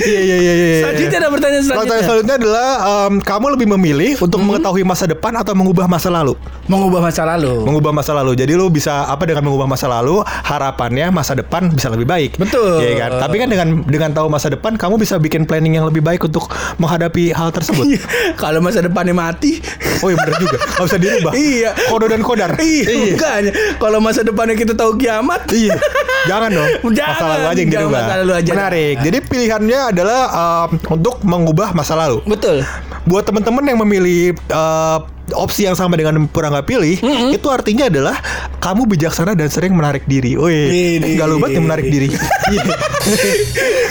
[0.01, 0.79] Iya iya iya iya.
[0.83, 1.81] Selanjutnya ada pertanyaan selanjutnya.
[1.81, 4.47] Pertanyaan selanjutnya adalah em, kamu lebih memilih untuk Hmm?
[4.49, 6.33] mengetahui masa depan atau mengubah masa lalu?
[6.65, 7.53] Mengubah masa lalu.
[7.63, 8.33] Mengubah masa lalu.
[8.35, 12.31] Jadi lu bisa apa dengan mengubah masa lalu, harapannya masa depan bisa lebih baik.
[12.35, 12.81] Betul.
[12.81, 13.11] Iya kan?
[13.21, 16.49] Tapi kan dengan dengan tahu masa depan kamu bisa bikin planning yang lebih baik untuk
[16.77, 17.85] menghadapi hal tersebut.
[17.87, 18.03] Iya.
[18.35, 19.61] Kalau masa depannya mati.
[20.01, 21.71] Oh iya bener juga Gak bisa dirubah Iya.
[21.93, 23.53] Kodo dan kodar Iya, bukannya.
[23.77, 25.45] Kalau masa depannya kita tahu kiamat.
[25.53, 25.77] Iya
[26.25, 28.51] Jangan dong Jangan, Masa lalu aja yang dirubah masa lalu aja.
[28.57, 32.65] Menarik Jadi pilihannya adalah um, Untuk mengubah masa lalu Betul.
[33.05, 36.99] Buat teman-teman yang memilih uh, Opsi yang sama dengan Purangga pilih
[37.31, 38.17] Itu artinya adalah
[38.59, 41.15] Kamu bijaksana dan sering menarik diri Wih Ini.
[41.15, 42.09] Gak lu banget menarik diri
[42.51, 42.65] Iya.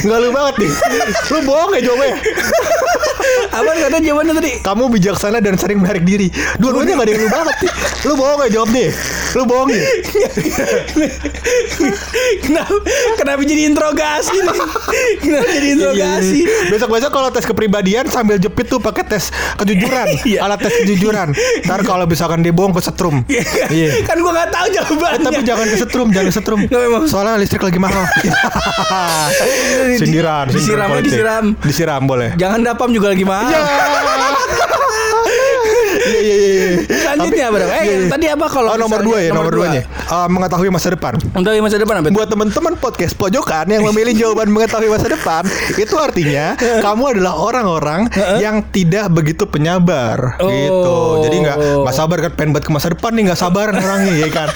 [0.02, 0.72] Gak lu banget nih
[1.30, 2.16] Lu bohong ya jawabnya
[3.50, 4.52] Apa kata jawabannya tadi?
[4.62, 6.30] Kamu bijaksana dan sering menarik diri.
[6.58, 7.72] Dua-duanya gak ada yang lu banget nih.
[8.00, 8.88] Lu bohong gak jawab nih?
[9.30, 9.84] Lu bohong nih?
[12.42, 12.74] kenapa
[13.18, 14.60] kenapa jadi interogasi nih?
[15.20, 16.40] Kenapa jadi interogasi?
[16.70, 20.40] Besok-besok kalau tes kepribadian sambil jepit tuh pakai tes kejujuran, Iya.
[20.46, 21.29] alat tes kejujuran.
[21.64, 23.22] Ntar kalau misalkan dia bohong ke setrum.
[23.70, 24.02] Iya.
[24.04, 25.26] Kan gua nggak tahu Eh, jawabannya.
[25.26, 26.60] tapi jangan ke setrum, jangan ke setrum.
[26.64, 27.04] Nggak, memang.
[27.06, 28.02] Soalnya listrik lagi mahal.
[29.96, 31.10] sindiran, sindiran Disiram, politik.
[31.12, 31.46] disiram.
[31.62, 32.30] Disiram boleh.
[32.36, 33.50] Jangan dapam juga lagi mahal.
[33.50, 33.62] Ya.
[36.90, 37.70] Selanjutnya apa dong?
[37.70, 38.10] Eh, iya, iya.
[38.10, 39.66] tadi apa kalau Oh, nomor dua ya, nomor, nomor dua.
[39.70, 39.82] duanya.
[39.86, 41.14] Eh, mengetahui masa depan.
[41.32, 42.08] Untuk masa depan apa?
[42.10, 48.10] Buat teman-teman podcast pojokan yang memilih jawaban mengetahui masa depan, itu artinya kamu adalah orang-orang
[48.38, 50.50] yang tidak begitu penyabar Oh.
[50.50, 50.98] gitu.
[51.24, 54.30] Jadi nggak nggak sabar kan pengen buat ke masa depan nih nggak sabar orangnya ya
[54.30, 54.50] kan.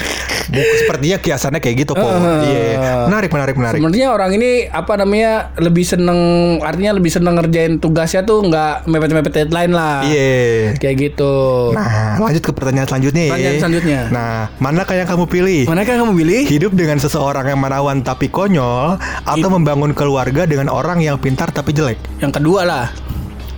[0.46, 2.10] Bu- Sepertinya kiasannya kayak gitu kok.
[2.42, 3.06] Iya.
[3.06, 3.78] Menarik menarik menarik.
[3.78, 6.20] Sebenarnya orang ini apa namanya lebih seneng
[6.60, 10.02] artinya lebih seneng ngerjain tugasnya tuh nggak mepet-mepet deadline lah.
[10.04, 10.74] Iya.
[10.78, 11.34] Kayak gitu.
[11.74, 13.24] Nah, lanjut ke pertanyaan selanjutnya.
[13.24, 13.32] ya.
[13.34, 14.00] Pertanyaan selanjutnya.
[14.12, 15.62] Nah, manakah yang kamu pilih?
[15.68, 16.42] Manakah kamu pilih?
[16.48, 21.76] Hidup dengan seseorang yang menawan tapi konyol atau membangun keluarga dengan orang yang pintar tapi
[21.76, 22.00] jelek?
[22.20, 22.86] Yang kedua lah.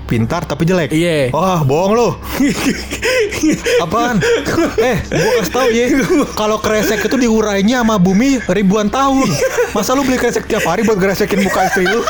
[0.05, 0.93] Pintar tapi jelek.
[0.93, 1.33] Iya.
[1.33, 2.09] Wah, bohong lu.
[3.85, 4.21] Apaan?
[4.77, 5.85] eh, gua kasih tau ya.
[6.37, 9.25] Kalau kresek itu diurainya sama bumi ribuan tahun.
[9.73, 12.01] Masa lu beli kresek tiap hari buat gresekin muka istri lu?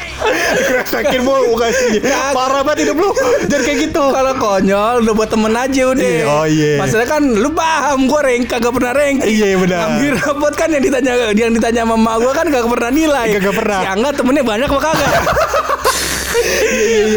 [0.68, 2.00] gresekin mulu muka istri.
[2.32, 3.10] Parah banget hidup lu.
[3.48, 4.04] Jangan kayak gitu.
[4.12, 6.08] Kalau konyol udah buat temen aja udah.
[6.08, 6.72] Iya, oh iya.
[6.80, 9.16] Masalahnya kan lu paham gue rank kagak pernah rank.
[9.24, 9.78] Iya, benar.
[9.92, 13.26] Ambil rapot kan yang ditanya yang ditanya sama emak gue kan kagak pernah nilai.
[13.36, 13.80] Kagak pernah.
[13.84, 15.12] Ya enggak temennya banyak apa kagak.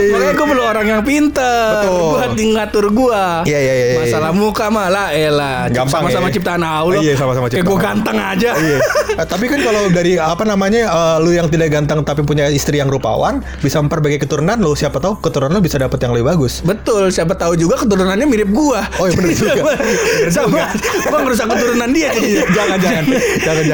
[0.10, 2.10] Makanya gue perlu orang yang pinter Betul.
[2.14, 3.98] Buat ngatur gue Iya, iya, iya, iya.
[4.00, 6.34] Masalah muka malah elah Gampang Sama-sama ya.
[6.36, 7.88] ciptaan Allah Iya, sama-sama Kayak ciptaan gue Allah.
[7.88, 8.78] ganteng aja Iya.
[9.16, 12.78] Eh, tapi kan kalau dari apa namanya eh, lu yang tidak ganteng tapi punya istri
[12.78, 16.62] yang rupawan bisa memperbaiki keturunan lu siapa tahu keturunan lu bisa dapat yang lebih bagus.
[16.62, 18.84] Betul, siapa tahu juga keturunannya mirip gua.
[18.98, 19.74] Oh, iya bener juga.
[20.34, 20.72] Sama,
[21.06, 22.44] gua ngerusak keturunan dia jadinya.
[22.58, 23.04] Jangan, jangan.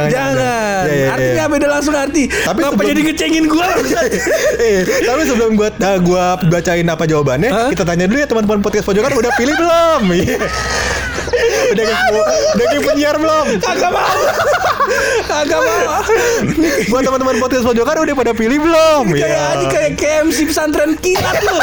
[0.05, 0.23] Iya,
[0.85, 1.51] iya, Artinya iya.
[1.51, 2.23] beda langsung arti.
[2.27, 3.67] Tapi Kenapa jadi ngecengin gua?
[4.57, 7.69] eh, tapi sebelum gua uh, gua bacain apa jawabannya, Hah?
[7.69, 10.01] kita tanya dulu ya teman-teman podcast pojokan udah pilih belum?
[11.25, 11.73] Iya.
[11.73, 12.01] udah kayak
[12.53, 13.45] udah kayak penyiar belum?
[13.57, 14.19] Kagak mau.
[15.25, 15.99] Kagak mau.
[16.87, 19.03] Buat teman-teman podcast pojokan udah pada pilih belum?
[19.11, 19.41] Kayak Iya.
[19.51, 21.57] aja kayak KMC pesantren kilat lu.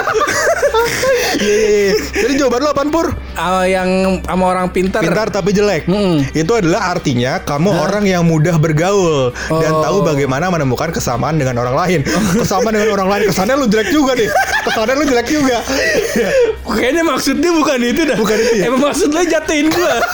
[1.39, 1.93] Iya, iya, iya.
[2.13, 3.07] Jadi jawaban lu apaan Pur?
[3.33, 3.89] Ah, yang
[4.21, 5.01] sama orang pintar.
[5.01, 5.87] Pintar tapi jelek.
[5.87, 6.27] Mm-mm.
[6.33, 9.81] Itu adalah artinya kamu orang yang mudah bergaul dan Oh.
[9.81, 12.01] tahu bagaimana menemukan kesamaan dengan orang lain.
[12.35, 14.29] Kesamaan dengan orang lain kesannya lu jelek juga nih.
[14.63, 15.57] Kesannya lu jelek juga.
[16.65, 18.17] Kayaknya maksudnya bukan itu dah.
[18.17, 18.65] Bukan itu ya?
[18.67, 19.95] Emang maksudnya jatuhin gua.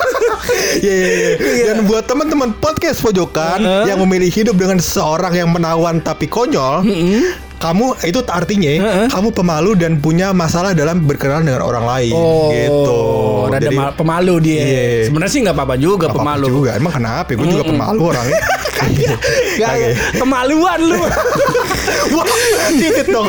[0.78, 1.64] Iya, iya, iya.
[1.66, 3.84] Dan buat teman-teman podcast pojokan Uh-uh.
[3.84, 6.86] yang memilih hidup dengan seorang yang menawan tapi konyol,
[7.58, 9.06] kamu itu artinya Uh-uh.
[9.10, 12.14] kamu pemalu dan punya masalah dalam berkenalan dengan orang lain.
[12.54, 13.00] gitu.
[13.46, 14.62] Rada Jadi ma- pemalu dia.
[14.62, 14.82] Iya.
[15.04, 16.46] Sebenarnya sih nggak apa-apa juga apa-apa pemalu.
[16.48, 16.70] juga.
[16.74, 17.28] Emang kenapa?
[17.30, 18.40] Gue juga pemalu orangnya.
[19.58, 19.74] Gak,
[20.14, 21.02] kemaluan lu.
[22.08, 22.24] Wah,
[22.72, 23.28] titit dong.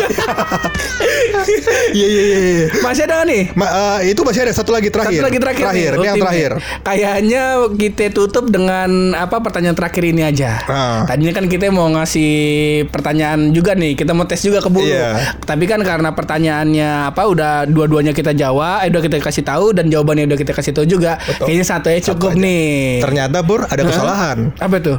[1.90, 2.38] Iya iya iya.
[2.40, 2.66] iya.
[2.82, 3.52] Masih ada nih?
[3.54, 5.20] Ma- eh, itu masih ada satu lagi terakhir.
[5.20, 5.64] Satu lagi terakhir.
[5.64, 6.52] nih, Terakhir, ini yang terakhir.
[6.82, 7.44] Kayaknya
[7.76, 10.52] kita tutup dengan apa pertanyaan terakhir ini aja.
[10.66, 11.02] Ah.
[11.06, 12.32] Tadinya kan kita mau ngasih
[12.90, 14.86] pertanyaan juga nih, kita mau tes juga ke Bulu.
[14.86, 15.40] Iya.
[15.42, 19.90] Tapi kan karena pertanyaannya apa udah dua-duanya kita jawab, eh udah kita kasih tahu dan
[19.90, 21.18] jawabannya udah kita kasih tahu juga.
[21.42, 22.42] Kayaknya satu aja cukup aja.
[22.42, 23.02] nih.
[23.02, 24.38] Ternyata Pur ada kesalahan.
[24.58, 24.98] Apa tuh?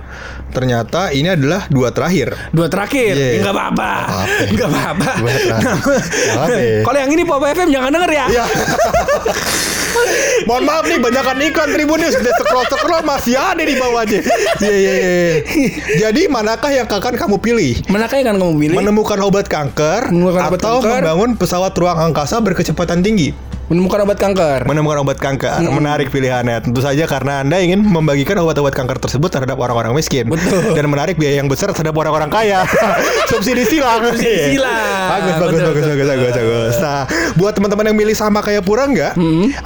[0.51, 2.35] Ternyata ini adalah dua terakhir.
[2.51, 3.15] Dua terakhir.
[3.15, 3.30] Iya.
[3.39, 3.91] Enggak apa-apa.
[4.01, 4.51] apa-apa.
[4.51, 5.11] Enggak apa-apa.
[6.83, 8.27] Kalau yang ini Pop FM jangan denger ya.
[8.27, 8.45] Iya.
[10.49, 14.21] Mohon maaf nih banyakan iklan Tribunnews Udah scroll-scroll masih ada di bawahnya
[14.63, 15.19] Iya iya iya
[15.99, 17.73] Jadi manakah yang akan kamu pilih?
[17.91, 18.77] Manakah yang akan kamu pilih?
[18.81, 21.01] Menemukan obat kanker Menemukan obat Atau kanker.
[21.05, 23.35] membangun pesawat ruang angkasa berkecepatan tinggi?
[23.71, 24.67] Menemukan obat kanker.
[24.67, 25.63] Menemukan obat kanker.
[25.63, 26.59] Menarik pilihannya.
[26.59, 30.27] Tentu saja karena anda ingin membagikan obat-obat kanker tersebut terhadap orang-orang miskin.
[30.27, 30.75] Betul.
[30.75, 32.67] Dan menarik biaya yang besar terhadap orang-orang kaya.
[33.31, 34.11] Subsidi silang.
[34.11, 35.07] Subsidi silang.
[35.07, 36.77] Bagus, bagus, Betul, bagus, betul, bagus, bagus, bagus.
[36.83, 37.03] Nah,
[37.39, 39.15] buat teman-teman yang milih sama kayak Pura nggak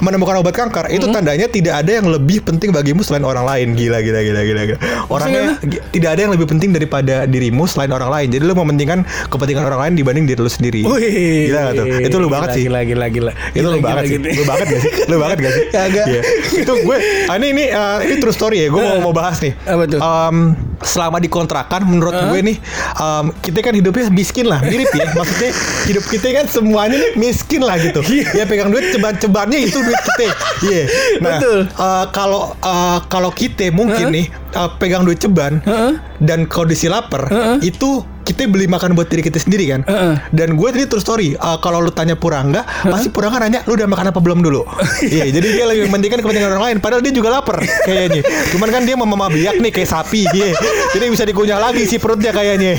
[0.01, 3.73] Menemukan obat kanker Itu tandanya tidak ada yang lebih penting bagimu selain orang lain.
[3.73, 4.79] Gila, gila, gila, gila, gila.
[5.09, 5.57] Orangnya
[5.89, 8.27] tidak ada yang lebih penting daripada dirimu selain orang lain.
[8.29, 9.01] Jadi lu mementingkan
[9.33, 10.85] kepentingan orang lain dibanding diri lu sendiri.
[10.85, 11.49] Wih.
[11.49, 11.85] Gila gak tuh?
[12.05, 12.63] Itu lu banget Gila, sih.
[12.69, 13.31] Gila gila gila.
[13.57, 14.35] itu lu banget gila, sih, gila.
[14.35, 14.91] lu banget gak sih?
[15.11, 15.63] Lu banget gak sih?
[15.71, 16.05] Kagak.
[16.11, 16.21] Iya.
[16.65, 16.97] Itu gue,
[17.31, 18.67] ah, ini ini eh, ini true story ya.
[18.67, 19.53] Gue mau mau bahas nih.
[19.63, 19.99] Apa tuh?
[20.01, 20.37] Em,
[20.83, 22.57] selama di kontrakan, menurut gue nih,
[22.99, 25.07] em, kita kan hidupnya miskin lah, mirip ya.
[25.15, 25.51] Maksudnya
[25.87, 28.01] hidup kita kan semuanya nih miskin lah gitu.
[28.35, 30.27] Ya pegang duit ceban-cebannya itu duit kita.
[30.65, 30.83] Iya.
[31.21, 31.59] Nah, Betul.
[31.69, 34.15] eh, kalau eh, kalau kita mungkin Hah?
[34.15, 35.93] nih eh, pegang duit ceban Heeh.
[36.19, 37.29] dan kondisi lapar,
[37.61, 39.81] itu kita beli makan buat diri kita sendiri kan.
[39.85, 40.17] Heeh.
[40.33, 43.85] Dan gue tadi terus story, uh, kalau lu tanya Purangga, pasti Purangga nanya lu udah
[43.85, 44.65] makan apa belum dulu.
[45.05, 46.77] Iya, jadi dia lebih mementingkan kepentingan orang lain.
[46.81, 48.25] Padahal dia juga lapar kayaknya.
[48.49, 50.57] Cuman kan dia mau biak nih kayak sapi, iya.
[50.97, 52.73] Jadi bisa dikunyah lagi si perutnya kayaknya.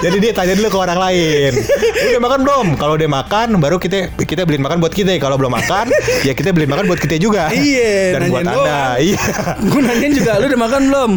[0.00, 1.52] jadi dia tanya dulu ke orang lain.
[2.00, 2.66] Lu udah makan belum?
[2.80, 5.12] Kalau udah makan, baru kita kita beliin makan buat kita.
[5.20, 5.92] Kalau belum makan,
[6.24, 7.52] ya kita beliin makan buat kita juga.
[7.52, 9.20] Iya, Dan buat anda, iya.
[9.60, 11.10] Gue nanyain juga lu udah makan belum?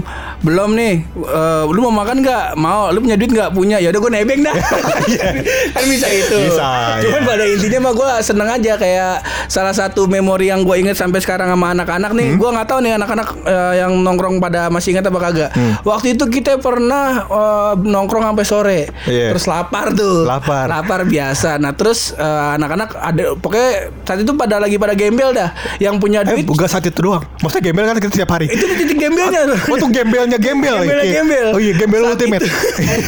[0.44, 0.94] Belum nih.
[1.16, 2.46] Eh, lu mau makan nggak?
[2.60, 2.92] Mau.
[2.92, 3.53] Lu punya duit nggak?
[3.54, 3.78] Punya.
[3.78, 4.54] Ya udah gue nebeng dah.
[5.76, 6.38] kan bisa itu.
[6.44, 7.28] Bisa, Cuman iya.
[7.28, 9.16] pada intinya mah gue seneng aja kayak
[9.48, 12.20] salah satu memori yang gue inget sampai sekarang sama anak-anak Hmm?
[12.20, 12.30] nih.
[12.36, 15.50] Gue nggak tahu nih anak-anak eh, yang nongkrong pada masih ingat apa kagak.
[15.52, 15.74] Hmm.
[15.84, 18.80] Waktu itu kita pernah eh, nongkrong sampai sore.
[19.06, 19.32] Iya.
[19.32, 20.24] Terus lapar tuh.
[20.24, 20.66] Lapar.
[20.68, 21.58] Lapar biasa.
[21.58, 23.72] Nah terus eh, anak-anak ada pokoknya
[24.04, 25.50] saat itu pada lagi pada gembel dah.
[25.78, 27.24] Yang punya Eh, duit bukan saat itu doang.
[27.40, 28.48] Maksudnya gembel kan kita setiap hari.
[28.48, 29.60] itu titik gembelnya tuh.
[29.68, 30.76] Oh tuh gembelnya gembel.
[30.80, 31.14] Gembelnya Oke.
[31.14, 31.48] gembel.
[31.50, 32.42] Oh iya gembel Saat ultimate.
[32.42, 32.54] itu-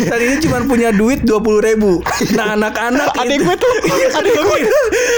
[0.09, 2.03] Saat ini cuma punya duit dua puluh ribu.
[2.35, 3.73] Nah anak-anak Adik gue tuh,
[4.11, 4.59] adik gue.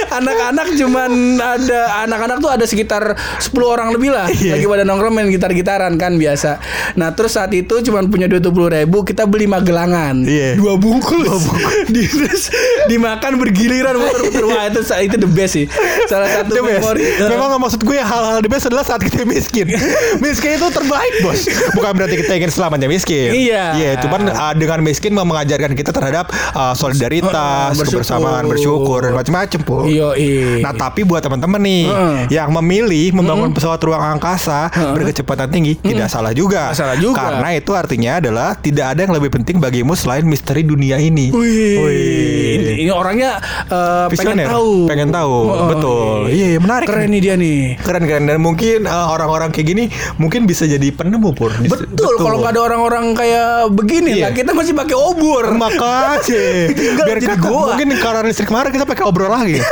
[0.08, 3.04] Anak-anak cuman ada anak-anak tuh ada sekitar
[3.40, 4.54] 10 orang lebih lah Iya.
[4.54, 6.62] lagi pada nongkrong main gitar-gitaran kan biasa.
[6.94, 10.54] Nah terus saat itu cuman punya duit dua puluh ribu kita beli magelangan Iya.
[10.56, 11.50] dua bungkus.
[11.94, 12.52] Di, terus
[12.86, 15.66] dimakan bergiliran muter-muter wah itu itu the best sih.
[16.06, 16.82] Salah satu The best.
[16.84, 17.04] memori.
[17.18, 19.66] Memang nggak maksud gue hal-hal the best adalah saat kita miskin.
[20.24, 21.48] miskin itu terbaik bos.
[21.74, 23.34] Bukan berarti kita ingin selamanya miskin.
[23.34, 23.64] Iya.
[23.76, 23.92] Iya.
[24.04, 27.32] Cuman uh, dengan miskin mau mengajarkan kita terhadap uh, solidaritas,
[27.72, 28.00] Heeh, bersyukur.
[28.00, 29.84] kebersamaan, bersyukur, dan macam-macam pun.
[29.86, 30.50] Iya, iya.
[30.60, 32.18] Nah tapi buat teman-teman nih Heeh.
[32.34, 36.72] yang memilih membangun pesawat ruang angkasa berkecepatan tinggi tidak salah juga.
[36.72, 37.20] Nggak salah juga.
[37.20, 41.30] Karena itu artinya adalah tidak ada yang lebih penting bagimu selain misteri dunia ini.
[41.30, 42.52] Wih, Wih.
[42.58, 44.88] Ini, ini orangnya eh, pengen tahu.
[44.88, 45.36] Pengen tahu.
[45.48, 46.18] Oh, Betul.
[46.30, 46.88] Iya, iya, menarik.
[46.88, 47.62] Keren nih dia nih.
[47.78, 49.84] Keren keren dan mungkin uh, orang-orang kayak gini
[50.18, 51.52] mungkin bisa jadi penemu pur.
[51.54, 54.24] Di- Betul, kalau nggak ada orang-orang kayak begini Iya.
[54.24, 55.44] lah kita masih pakai obor.
[55.54, 56.74] Makasih.
[56.98, 57.72] Biar jadi goa.
[57.72, 59.62] mungkin karena listrik mahal kita pakai obor lagi.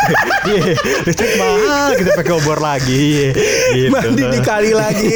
[0.45, 3.33] Iya, listrik mahal kita pakai obor lagi.
[3.73, 3.89] Gitu.
[3.89, 5.09] Mandi di kali lagi,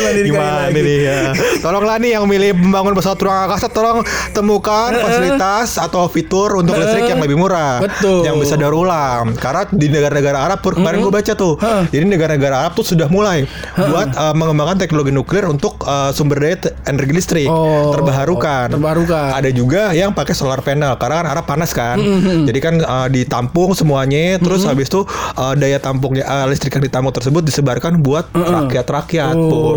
[0.00, 0.80] mandi di kali Gimana lagi.
[0.80, 1.20] nih ya?
[1.60, 4.00] Tolonglah nih yang milih membangun pesawat ruang angkasa tolong
[4.32, 7.84] temukan fasilitas atau fitur untuk listrik yang lebih murah.
[7.84, 8.24] Betul.
[8.24, 9.36] Yang bisa daur ulang.
[9.36, 11.60] Karena di negara-negara Arab pur kemarin gue baca tuh.
[11.92, 13.44] Jadi negara-negara Arab tuh sudah mulai
[13.76, 18.72] buat uh, mengembangkan teknologi nuklir untuk uh, sumber daya energi listrik Oh, terbarukan.
[18.72, 19.36] terbarukan.
[19.42, 21.98] Ada juga yang pakai solar panel karena kan Arab panas kan.
[22.46, 25.02] Jadi kan uh, ditampung semuanya terus habis itu
[25.34, 29.48] uh, daya tampungnya uh, listrik yang ditampung tersebut disebarkan buat rakyat-rakyat Oh.
[29.48, 29.76] Pur.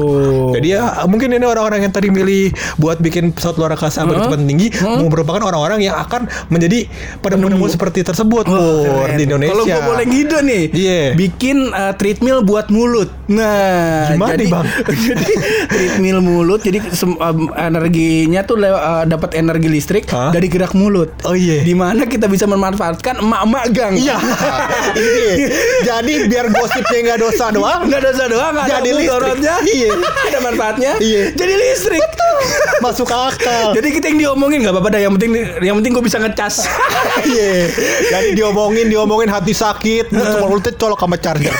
[0.54, 4.68] Jadi ya mungkin ini orang-orang yang tadi milih buat bikin pesawat luar angkasa berkecepatan tinggi
[5.02, 6.86] merupakan orang-orang yang akan menjadi
[7.24, 9.18] penemu-penemu seperti tersebut Pur Keren.
[9.18, 9.56] di Indonesia.
[9.56, 11.02] Kalau gue boleh ngide nih, Iya.
[11.16, 13.10] bikin uh, treadmill buat mulut.
[13.32, 14.66] Nah, Gimana jadi, nih, Bang?
[15.08, 15.34] jadi
[15.72, 20.36] treadmill mulut, jadi um, energinya tuh uh, dapat energi listrik Hah?
[20.36, 21.16] dari gerak mulut.
[21.24, 21.64] Oh, iya.
[21.64, 23.94] Di mana kita bisa memanfaatkan emak-emak gang.
[23.96, 24.18] Iya.
[25.88, 27.88] Jadi biar gosipnya nggak dosa doang.
[27.88, 29.08] Nggak dosa doang, Jadi listrik.
[29.08, 29.90] mudorotnya, Iya.
[30.28, 31.24] ada manfaatnya, Iya.
[31.32, 32.04] jadi listrik.
[32.82, 33.72] Masuk akal.
[33.78, 35.02] Jadi kita yang diomongin nggak apa-apa dah.
[35.02, 36.56] Yang penting yang penting gue bisa ngecas.
[37.26, 37.72] Iya.
[38.12, 41.54] Jadi diomongin, diomongin hati sakit, cuma ultet colok sama charger.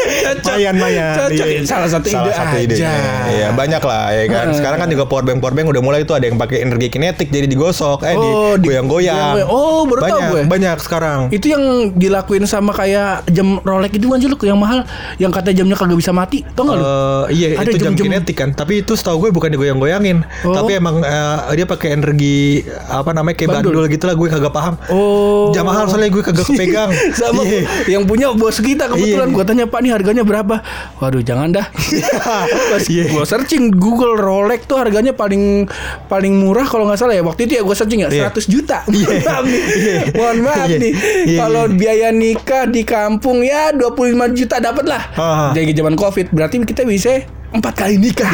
[0.00, 0.54] Cocok.
[0.56, 1.14] Mayan mayan.
[1.16, 1.46] Cocok.
[1.46, 1.60] Iya.
[1.66, 2.90] Salah satu ide aja.
[3.30, 4.46] Iya, banyak lah ya kan.
[4.56, 7.28] Sekarang kan juga power bank power bank udah mulai tuh ada yang pakai energi kinetik
[7.28, 9.36] jadi digosok, eh Oh, di- digoyang-goyang.
[9.36, 9.50] digoyang.
[9.50, 10.42] Oh, baru banyak, gue.
[10.46, 11.20] Banyak sekarang.
[11.28, 15.74] Itu yang dilakuin sama kayak jam Rolex itu kan lu yang mahal yang kata jamnya
[15.74, 16.46] kagak bisa mati.
[16.46, 16.82] Tau gak lu?
[16.82, 20.54] Eh, iya Ada itu jam jam-jam- kinetik kan tapi itu setahu gue bukan digoyang-goyangin Oh.
[20.54, 23.72] tapi emang eh, dia pakai energi apa namanya kayak Bandul.
[23.74, 25.50] bandul, gitu lah gue kagak paham Oh.
[25.50, 27.66] jam mahal soalnya gue kagak kepegang sama Iya.
[27.88, 29.34] yang punya bos kita kebetulan Iya.
[29.34, 30.60] gua tanya Pak nih harganya berapa
[30.96, 31.66] waduh jangan dah
[32.70, 33.08] pas Iya.
[33.08, 35.66] gua searching Google Rolex tuh harganya paling
[36.06, 38.08] paling murah kalau nggak salah ya waktu itu ya gua searching ya.
[38.28, 39.06] 100 juta Iya.
[39.06, 40.02] mohon maaf nih Iya.
[40.12, 40.78] mohon maaf Iya.
[40.78, 40.92] nih
[41.26, 43.96] Iya, kalau biaya nikah di kampung ya 25
[44.34, 45.50] juta dapat lah Ah.
[45.50, 48.30] jadi zaman covid berarti kita bisa empat kali nikah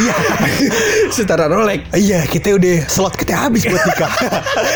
[1.14, 4.12] setara Rolex Iya kita udah slot kita habis buat nikah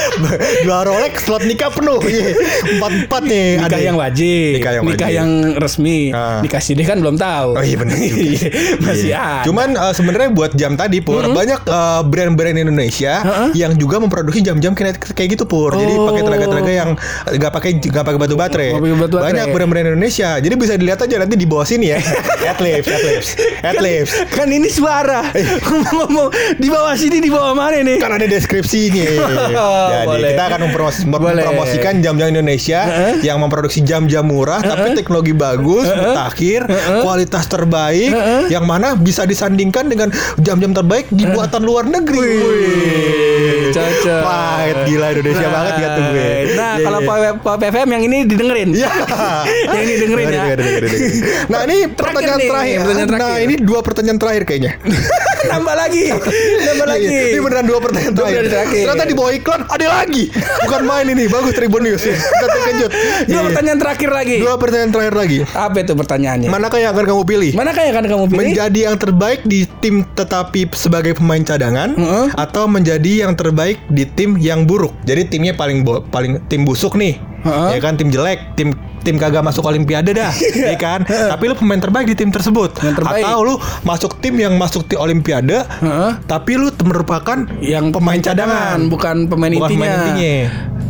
[0.64, 2.32] Dua Rolex slot nikah penuh Iya.
[2.76, 5.06] Empat-empat nih nikah ada yang wajib, Nikah yang wajib.
[5.12, 6.40] yang resmi, Ah.
[6.40, 7.54] nikah sideh kan belum tahu.
[7.54, 7.94] Oh iya benar.
[8.00, 8.48] Iya,
[8.80, 9.20] Masih Iya.
[9.20, 9.44] ada.
[9.44, 13.48] Cuman uh, sebenarnya buat jam tadi pur banyak uh, brand-brand Indonesia Heeh.
[13.54, 14.96] yang juga memproduksi jam-jam kayak
[15.28, 15.70] gitu pur.
[15.70, 16.08] Jadi Oh.
[16.08, 16.90] pakai tenaga-tenaga yang
[17.28, 18.70] nggak pakai nggak pakai batu baterai.
[19.06, 20.40] Banyak brand-brand Indonesia.
[20.40, 21.98] Jadi bisa dilihat aja nanti di bawah sini ya.
[22.48, 23.28] Adlibs, adlibs,
[23.62, 24.12] adlibs.
[24.30, 25.34] Kan ini suara.
[25.94, 27.98] Ngomong di bawah sini di bawah mana nih?
[27.98, 29.04] Kan ada deskripsinya.
[29.92, 30.30] Jadi Boleh.
[30.32, 33.14] kita akan mempromosi- mempromosikan jam-jam Indonesia Heeh.
[33.26, 36.64] yang memproduksi jam-jam murah tapi teknologi bagus, mutakhir,
[37.02, 38.14] kualitas terbaik
[38.48, 42.34] yang mana bisa disandingkan dengan jam-jam terbaik di buatan luar negeri.
[42.40, 43.70] Wih.
[43.70, 44.22] Cocok.
[44.26, 46.30] Pahit gila Indonesia banget ya tuh gue.
[46.58, 47.08] Nah, kalau iya.
[47.08, 48.68] Pop Pop FM yang ini didengerin.
[48.74, 48.90] Iya.
[49.74, 50.44] yang ini dengerin ya.
[51.50, 52.78] Nah ini pertanyaan terakhir.
[53.10, 54.72] Nah ini dua pertanyaan terakhir kayaknya.
[55.50, 56.12] Nambah lagi.
[56.60, 57.06] Nambah lagi.
[57.08, 58.84] Iya, Ini beneran dua pertanyaan Dua terakhir.
[58.84, 60.24] Ternyata di bawah iklan ada lagi.
[60.68, 61.24] Bukan main ini.
[61.26, 62.04] Bagus Tribun News.
[62.04, 62.90] Kita terkejut.
[63.24, 63.46] Dua Iya.
[63.48, 64.36] pertanyaan terakhir lagi.
[64.36, 65.38] Dua pertanyaan terakhir lagi.
[65.48, 66.48] Apa itu pertanyaannya?
[66.52, 67.50] Manakah yang akan kamu pilih?
[67.56, 68.48] Manakah yang akan kamu pilih?
[68.52, 72.26] Menjadi yang terbaik di tim tetapi sebagai pemain cadangan Heeh.
[72.36, 74.92] atau menjadi yang terbaik di tim yang buruk.
[75.08, 77.16] Jadi timnya paling paling tim busuk nih.
[77.42, 80.28] Ya kan tim jelek, tim tim kagak masuk olimpiade dah,
[80.68, 81.00] ya kan?
[81.02, 82.76] Tapi lu pemain terbaik di tim tersebut.
[82.76, 83.24] Terbaik.
[83.24, 85.64] Atau lu masuk tim yang masuk di olimpiade,
[86.24, 89.80] tapi lu merupakan yang pemain cadangan, bukan pemain Bukan intinya.
[89.80, 90.36] pemain intinya.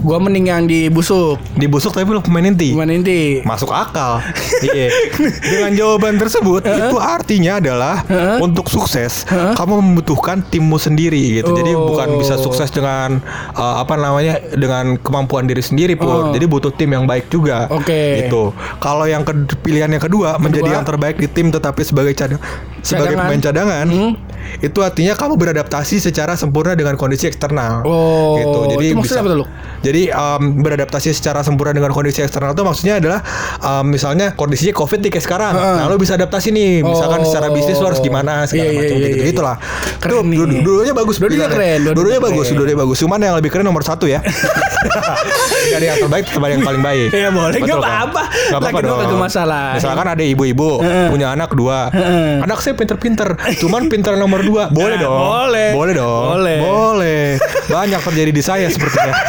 [0.01, 1.37] Gua mending yang dibusuk.
[1.55, 2.73] Dibusuk tapi lu pemain inti.
[2.73, 3.45] Pemain inti.
[3.45, 4.19] Masuk akal.
[4.61, 4.93] Iya.
[5.41, 8.05] Dengan jawaban tersebut itu artinya adalah
[8.41, 11.53] untuk sukses kamu membutuhkan timmu sendiri gitu.
[11.55, 11.93] Jadi Oh.
[11.93, 16.01] bukan bisa sukses dengan uh, apa namanya dengan kemampuan diri sendiri Oh.
[16.29, 16.37] pun.
[16.41, 17.69] Jadi butuh tim yang baik juga.
[17.69, 18.25] Oke.
[18.25, 18.57] Gitu.
[18.81, 22.41] Kalau yang ke pilihan yang kedua, menjadi yang terbaik di tim tetapi sebagai cadang
[22.81, 23.29] sebagai Cadangan.
[23.29, 23.87] pemain cadangan
[24.59, 27.83] itu artinya kamu beradaptasi secara sempurna dengan kondisi eksternal.
[27.83, 28.59] Oh, gitu.
[28.73, 29.49] Jadi itu maksudnya bisa apa tuh,
[29.81, 33.21] jadi um, beradaptasi secara sempurna dengan kondisi eksternal itu maksudnya adalah
[33.59, 37.27] um, misalnya kondisinya covid nih kayak sekarang, nah lu bisa adaptasi nih, misalkan Oh.
[37.27, 39.27] secara bisnis lu harus gimana segala Iya, iya, macam iya, gitu iya.
[39.27, 39.57] gitulah.
[39.99, 40.39] Keren Itu nih.
[40.39, 41.17] du- dua-duanya bagus.
[41.17, 41.49] Pilihannya.
[41.51, 42.57] keren, dua-duanya Dua-duanya bagus, keren.
[42.57, 42.97] dua-duanya bagus.
[42.99, 44.21] Cuman yang lebih keren nomor satu ya.
[44.21, 47.09] Gak ada yang terbaik, tetap yang paling baik.
[47.11, 47.53] Iya, boleh.
[47.53, 47.91] Nggak Betul kan?
[47.91, 48.23] apa-apa.
[48.31, 49.21] Nggak apa-apa dong.
[49.21, 49.65] masalah.
[49.75, 50.71] Misalkan ada ibu-ibu
[51.11, 51.91] punya anak dua,
[52.41, 55.19] anak saya pinter-pinter, cuman pinter nomor dua, boleh Nah, dong.
[55.19, 55.69] boleh.
[55.75, 56.23] boleh dong.
[56.31, 56.59] Boleh.
[56.61, 57.25] Boleh.
[57.67, 59.15] Banyak terjadi di saya sepertinya.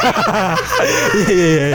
[1.11, 1.69] Iya, iya, iya.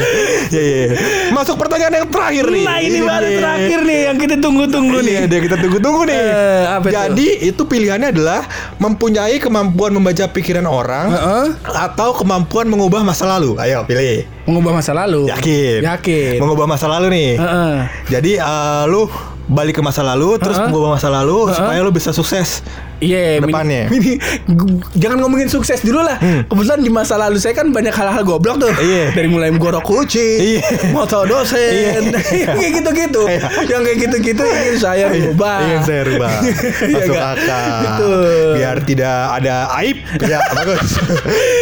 [0.46, 0.86] Iya, iya.
[1.30, 2.64] Masuk pertanyaan yang terakhir nih.
[2.64, 5.12] Nah, ini baru terakhir nih yang kita tunggu-tunggu nih.
[5.12, 6.18] Iya, dia kita tunggu-tunggu nih.
[6.18, 6.94] Eh, apa itu?
[6.94, 8.40] Jadi itu pilihannya adalah
[8.78, 11.44] mempunyai kemampuan membaca pikiran orang Heeh.
[11.66, 13.54] atau kemampuan mengubah masa lalu.
[13.56, 14.26] Ayo pilih.
[14.46, 15.26] Mengubah masa lalu.
[15.26, 15.80] Yakin?
[15.82, 16.36] Yakin.
[16.38, 17.30] Mengubah masa lalu nih.
[17.36, 17.74] Heeh.
[18.08, 19.06] Jadi eh, lu
[19.46, 20.66] balik ke masa lalu terus Heeh.
[20.66, 21.54] mengubah masa lalu Heeh.
[21.54, 22.66] supaya lu bisa sukses.
[22.96, 23.82] Iya, mini- Depannya.
[23.92, 24.16] mini-
[24.48, 26.16] gu- jangan ngomongin sukses dulu lah.
[26.18, 28.68] Kebetulan di masa lalu saya kan banyak hal-hal goblok tuh.
[28.68, 28.82] Hmm.
[28.82, 29.04] Iya.
[29.12, 30.90] Dari mulai menggorok kucing, Iya.
[30.90, 32.00] moto dosen, Iya.
[32.46, 33.22] yang kayak gitu-gitu.
[33.22, 33.40] Iya.
[33.66, 35.56] Yang kayak gitu-gitu ingin saya rubah.
[35.62, 36.30] Ingin saya rubah
[36.82, 38.48] Iya Masuk akal Betul.
[38.56, 40.88] Biar tidak ada aib Ya bagus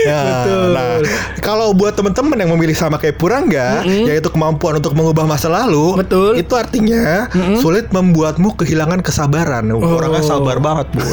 [0.02, 0.68] ya, Betul.
[0.70, 0.90] Nah
[1.40, 6.36] Kalau buat teman-teman yang memilih sama kayak Purangga Yaitu kemampuan untuk mengubah masa lalu Betul.
[6.36, 7.26] Itu artinya
[7.74, 10.26] Sulit membuatmu kehilangan kesabaran Purangga Oh.
[10.30, 11.02] sabar banget bu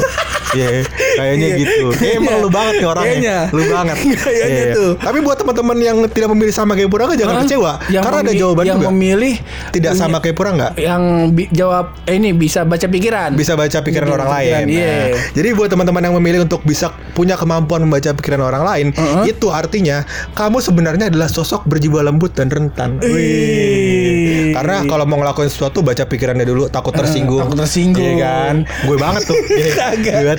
[0.52, 0.84] Iya,
[1.16, 1.56] kayaknya Iya.
[1.58, 1.84] gitu.
[1.96, 2.42] Kayak emang Iya.
[2.44, 3.08] lu banget nih orangnya.
[3.08, 3.38] Kayaknya.
[3.50, 3.96] Lu banget.
[4.20, 4.74] Kayaknya Iya.
[4.76, 4.90] tuh.
[5.00, 7.72] Tapi buat teman-teman yang tidak memilih sama kayak Purangga jangan kecewa.
[7.88, 8.88] Yang Karena ada jawaban yang juga.
[8.92, 9.34] memilih
[9.72, 10.68] Tidak sama kayak Purangga.
[10.76, 11.02] yang
[11.48, 13.32] jawab eh, ini bisa baca pikiran.
[13.32, 14.52] bisa baca pikiran Bisa orang baca lain.
[14.52, 14.92] pikiran, iya.
[14.92, 19.24] Nah, jadi buat teman-teman yang memilih untuk bisa punya kemampuan membaca pikiran orang lain, Uh-uh.
[19.24, 23.00] itu artinya kamu sebenarnya adalah sosok berjiwa lembut dan rentan.
[23.00, 23.08] Wih.
[23.08, 24.52] Wih.
[24.52, 27.40] Karena kalau mau ngelakuin sesuatu baca pikirannya dulu, takut tersinggung.
[27.42, 28.02] takut tersinggung.
[28.02, 28.54] Iya kan?
[28.84, 29.36] Gue banget tuh.
[29.36, 29.72] Iya.
[29.80, 30.18] Kagak.
[30.18, 30.34] Gue.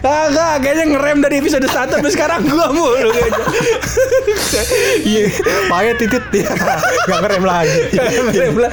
[0.00, 3.42] Kagak, kayaknya ngerem dari episode 1 sampai sekarang gua mulu kayaknya.
[5.04, 5.26] Iya,
[5.66, 6.48] payah titit ya.
[7.04, 7.78] Gak ngerem lagi.
[8.30, 8.70] ngerem lah.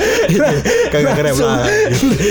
[0.90, 1.70] Kagak ngerem lagi.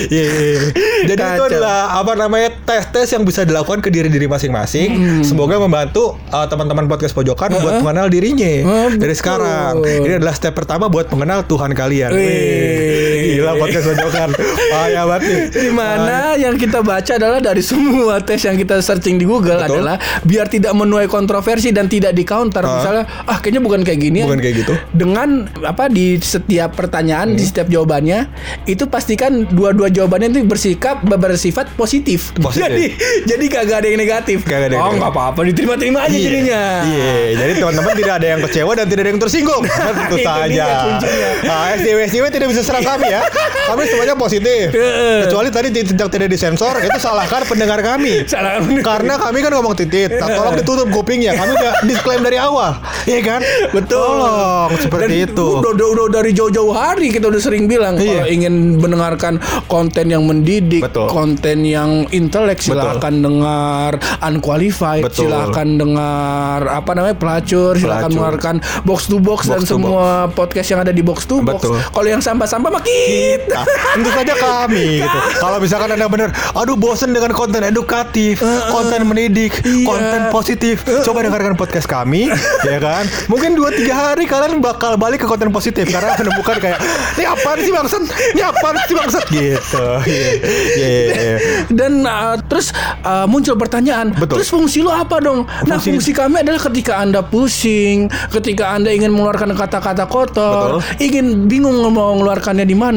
[0.09, 0.25] Iya.
[0.25, 0.59] iya.
[1.05, 4.89] Jadi itu adalah apa namanya tes-tes yang bisa dilakukan ke diri-diri masing-masing.
[5.23, 9.83] Semoga membantu uh, teman-teman podcast pojokan buat mengenal dirinya Oh, dari sekarang.
[9.83, 12.11] Ini adalah step pertama buat mengenal Tuhan kalian.
[12.13, 13.20] Wih.
[13.21, 14.29] Gila podcast pojokan.
[14.71, 15.39] Payah banget nih.
[15.51, 19.83] Di mana yang kita baca adalah dari semua tes yang kita searching di Google Betul.
[19.83, 22.63] adalah biar tidak menuai kontroversi dan tidak di counter.
[22.63, 22.71] Ah.
[22.73, 24.19] Misalnya, ah kayaknya bukan kayak gini.
[24.19, 24.75] ya." Bukan kayak gitu.
[24.91, 25.29] Dengan
[25.61, 26.99] apa di setiap pertanyaan,
[27.31, 27.37] Hmm.
[27.37, 28.31] di setiap jawabannya
[28.65, 32.33] itu pastikan dua-dua jawabannya itu bersikap bersifat positif.
[32.35, 32.65] Positif.
[32.65, 32.85] Jadi
[33.27, 34.39] jadi kagak ada yang negatif.
[34.43, 36.25] Kagak ada yang oh nggak apa-apa, diterima-terima aja Iya.
[36.25, 36.63] jadinya.
[36.81, 39.63] Iya, jadi teman-teman tidak ada yang kecewa dan tidak ada yang tersinggung.
[40.01, 40.47] Tentu saja.
[40.47, 41.29] dia kuncinya.
[41.43, 43.21] Nah, SDW SDW tidak bisa serang kami ya.
[43.67, 44.71] Kami semuanya positif.
[44.71, 45.27] Heeh.
[45.27, 48.23] Kecuali tadi tidak tidak disensor, itu salahkan pendengar kami.
[48.25, 51.35] Salah Karena kami kan ngomong titit, nah, tolong ditutup kupingnya.
[51.35, 53.41] Kami udah disclaim dari awal, iya kan?
[53.71, 53.99] Betul.
[54.01, 55.47] Tolong seperti Dan itu.
[55.59, 58.23] Udah, udah, udah dari jauh-jauh hari kita udah sering bilang Iya.
[58.23, 59.35] kalau ingin mendengarkan
[59.67, 61.11] konten yang mendidik, Betul.
[61.11, 65.29] konten yang intelek silakan dengar unqualified, Betul.
[65.29, 68.15] silakan dengar apa namanya pelacur, silakan Pelacur.
[68.15, 71.67] mendengarkan box to box, dan Box to semua podcast yang ada di box to box.
[71.67, 73.61] Kalau yang sampah-sampah mah kita kita.
[73.91, 75.19] tentu saja kami gitu.
[75.37, 79.85] Kalau misalkan anda bener, aduh bosen dengan konten edukatif, konten mendidik, Iya.
[79.85, 82.31] konten positif, coba dengarkan podcast kami,
[82.69, 83.05] ya kan?
[83.27, 86.79] Mungkin 2-3 hari kalian bakal balik ke konten positif karena menemukan kayak,
[87.17, 88.03] ini apa sih bangsat?
[88.35, 89.25] Ini apa sih bangsat?
[89.27, 89.87] Gitu.
[90.07, 90.31] Iya,
[90.77, 91.37] iya, iya.
[91.69, 92.71] Dan uh, terus
[93.03, 94.41] uh, muncul pertanyaan, Betul.
[94.41, 95.47] terus fungsi lo apa dong?
[95.65, 101.03] Nah, Fungsi- fungsi kami adalah ketika Anda pusing, ketika Anda ingin mengeluarkan kata-kata kotor, Betul.
[101.03, 102.90] ingin bingung mau mengeluarkannya di mana,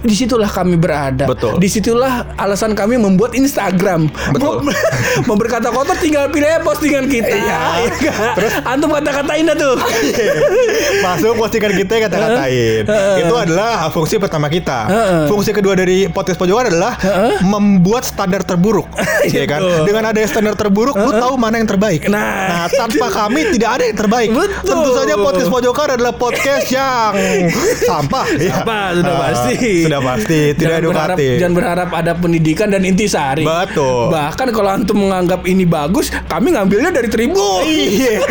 [0.00, 1.28] di situlah kami berada.
[1.28, 1.58] Betul.
[1.58, 4.08] Di situlah alasan kami membuat Instagram.
[4.32, 4.64] Betul.
[4.64, 4.72] Mau,
[5.28, 7.34] mau berkata kotor tinggal pilih aja postingan kita.
[7.34, 7.60] Iya.
[8.36, 9.74] Terus antum kata-katain dah tuh.
[11.04, 12.82] Masuk postingan kita kata-katain.
[13.20, 14.88] Itu adalah fungsi pertama kita.
[15.28, 16.96] Fungsi kedua dari podcast pojokan adalah
[17.44, 18.88] membuat standar terburuk.
[19.36, 19.60] ya kan?
[19.60, 19.84] Gitu.
[19.88, 22.06] Dengan ada standar terburuk, lu tahu mana yang terbaik.
[22.08, 24.30] Nah, tanpa kami tidak ada yang terbaik.
[24.30, 24.64] Betul.
[24.64, 27.12] Tentu saja podcast pojokan adalah podcast yang
[27.84, 28.26] sampah.
[28.38, 28.60] Ya.
[28.64, 29.72] Apa sudah Ah, pasti.
[29.82, 31.34] Sudah pasti, tidak jangan berharap, edukatif.
[31.36, 33.44] jangan berharap ada pendidikan dan intisari.
[33.44, 34.02] Betul.
[34.08, 37.62] Bahkan kalau antum menganggap ini bagus, kami ngambilnya dari Tribun.
[37.64, 38.22] Iya,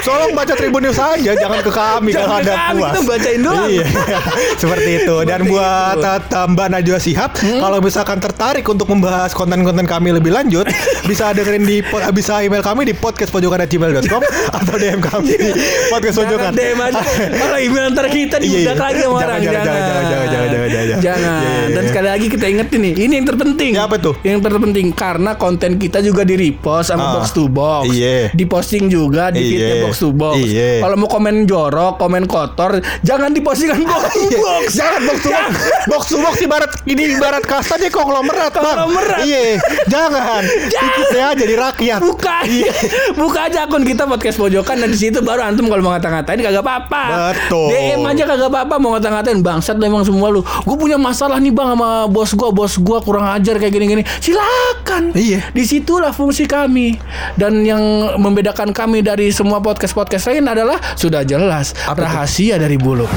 [0.00, 2.90] tolong baca Tribun News saja, jangan ke kami Jangan kalau ada kami, puas.
[2.90, 3.68] kita bacain doang.
[3.68, 3.86] Iya,
[4.62, 5.16] seperti itu.
[5.22, 6.42] Dan Seperti buat itu.
[6.52, 10.66] Mbak Najwa Sihab, kalau misalkan tertarik untuk membahas konten-konten kami lebih lanjut,
[11.10, 11.76] bisa dengerin di
[12.12, 14.22] bisa email kami di podcastpojokan@gmail.com
[14.58, 15.50] atau DM kami di
[15.88, 16.52] podcast pojokan.
[16.52, 17.02] DM aja.
[17.32, 18.82] Kalau email ntar kita Iya, dibudak iya.
[18.82, 19.40] lagi sama orang.
[19.40, 20.98] jangan, jangan, jangan, jangan, jangan, jangan, jangan.
[20.98, 21.40] Jangan.
[21.42, 21.88] Iya, iya, Dan iya.
[21.88, 23.72] sekali lagi kita ingetin nih, ini yang terpenting.
[23.72, 24.14] Ya, apa tuh?
[24.20, 27.12] Yang terpenting karena konten kita juga di repost sama Ah.
[27.14, 27.88] box to box.
[27.88, 28.30] Iya.
[28.32, 29.82] Diposting juga di feednya Iya.
[29.82, 30.36] box to box.
[30.38, 30.70] Iya.
[30.80, 34.62] Kalau mau komen jorok, komen kotor, jangan dipostingkan box to Iya, box.
[34.72, 35.50] Jangan box to box.
[35.84, 38.52] Box to box ibarat ini ibarat kasta dia konglomerat.
[38.52, 39.20] Konglomerat.
[39.22, 40.42] Iya, jangan.
[40.68, 42.00] Kita jadi rakyat.
[42.00, 42.72] Buka Iya.
[43.14, 46.60] Buka aja akun kita podcast pojokan dan di situ baru antum kalau mau ngata-ngatain kagak
[46.60, 47.32] apa-apa.
[47.32, 47.68] Betul.
[47.70, 50.40] DM aja kagak apa-apa mau ngata-ngatain bangsat lu emang semua lu.
[50.62, 54.02] Gue punya masalah nih Bang sama bos gua, bos gua kurang ajar kayak gini-gini.
[54.20, 55.16] Silakan.
[55.16, 55.50] Iya.
[55.50, 56.96] Di situlah fungsi kami.
[57.36, 57.82] Dan yang
[58.20, 63.08] membedakan kami dari semua podcast-podcast lain adalah sudah jelas Apa rahasia dari bulu.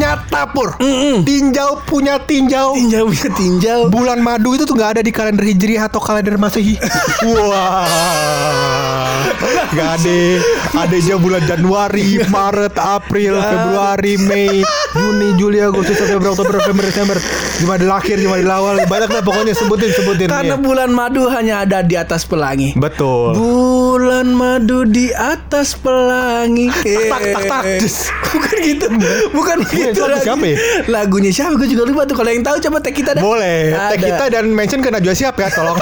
[0.00, 0.80] Ternyata pur,
[1.28, 2.72] tinjau punya tinjau.
[2.72, 3.80] Tinjau punya tinjau.
[3.92, 6.80] Bulan madu itu tuh nggak ada di kalender hijriah atau kalender masehi.
[7.28, 7.84] Wah,
[9.70, 10.18] nggak ada.
[10.76, 14.62] Adanya bulan Januari, Maret, April, Februari, Mei,
[14.92, 17.18] Juni, Juli, Agustus, September, Oktober, November, Desember.
[17.56, 18.82] Cuma di akhir, cuma di awal.
[18.82, 20.26] Banyak lah pokoknya sebutin, sebutin.
[20.26, 20.56] Karena Iya.
[20.58, 22.72] bulan madu hanya ada di atas pelangi.
[22.74, 23.34] betul.
[23.34, 26.72] Bulan madu di atas pelangi.
[27.06, 27.62] tak, tak, tak.
[27.66, 27.78] Eh,
[28.30, 28.86] Bukan gitu.
[29.32, 29.90] Bukan begitu.
[29.90, 30.24] itu lagu lagi.
[30.24, 30.56] siapa ya?
[30.88, 31.52] Lagunya siapa?
[31.54, 32.14] Gue juga lupa tuh.
[32.14, 33.22] Kalau yang tahu coba tag kita dah.
[33.22, 33.90] Boleh, Ada.
[33.90, 35.76] tag kita dan mention ke Najwa siap ya, tolong.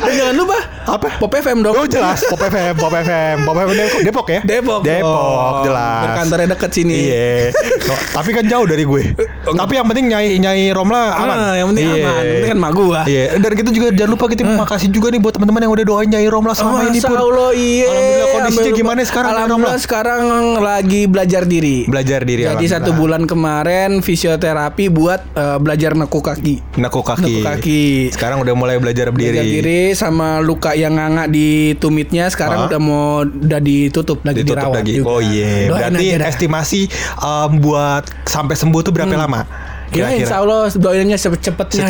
[0.00, 1.06] Dan jangan lupa Apa?
[1.18, 1.74] Pop FM dong.
[1.74, 4.40] Oh jelas, Pop FM, Pop FM, Pop FM Depok, Depok ya?
[4.42, 4.80] Depok.
[4.80, 5.64] Depok, dong.
[5.64, 6.00] jelas.
[6.02, 6.96] Berkantornya deket sini.
[7.06, 7.30] Iya.
[7.86, 9.02] Oh, tapi kan jauh dari gue.
[9.46, 11.36] Tapi yang penting nyai nyai Romla aman.
[11.36, 11.94] Ah, yang penting Iya.
[12.02, 12.14] aman.
[12.16, 13.00] Yang penting kan mak gua.
[13.04, 13.24] Iya.
[13.36, 16.26] Dan kita juga jangan lupa kita makasih juga nih buat teman-teman yang udah doain nyai
[16.26, 17.18] Romla selama ini Masa pun.
[17.18, 17.86] Allah iya.
[17.86, 19.84] Alhamdulillah kondisinya gimana sekarang Alhamdulillah Romla?
[19.84, 20.22] sekarang
[20.58, 21.76] lagi belajar diri.
[21.86, 26.54] Belajar diri Jadi satu bulan kemarin fisioterapi buat eh, belajar nekuk kaki.
[26.76, 27.22] Nekuk kaki.
[27.22, 27.84] Nekuk kaki.
[28.10, 29.36] Sekarang udah mulai belajar berdiri.
[29.36, 32.68] Belajar diri sama luka yang nganga di tumitnya sekarang Hah?
[32.68, 34.92] udah mau udah ditutup lagi Ditutup dirawat lagi.
[34.94, 35.08] juga.
[35.10, 35.66] Oh iya.
[35.66, 36.80] Doain Berarti aja estimasi
[37.18, 39.42] um, buat sampai sembuh tuh berapa lama?
[39.86, 41.30] Ya insya Allah doainnya dah.
[41.30, 41.86] Secepatnya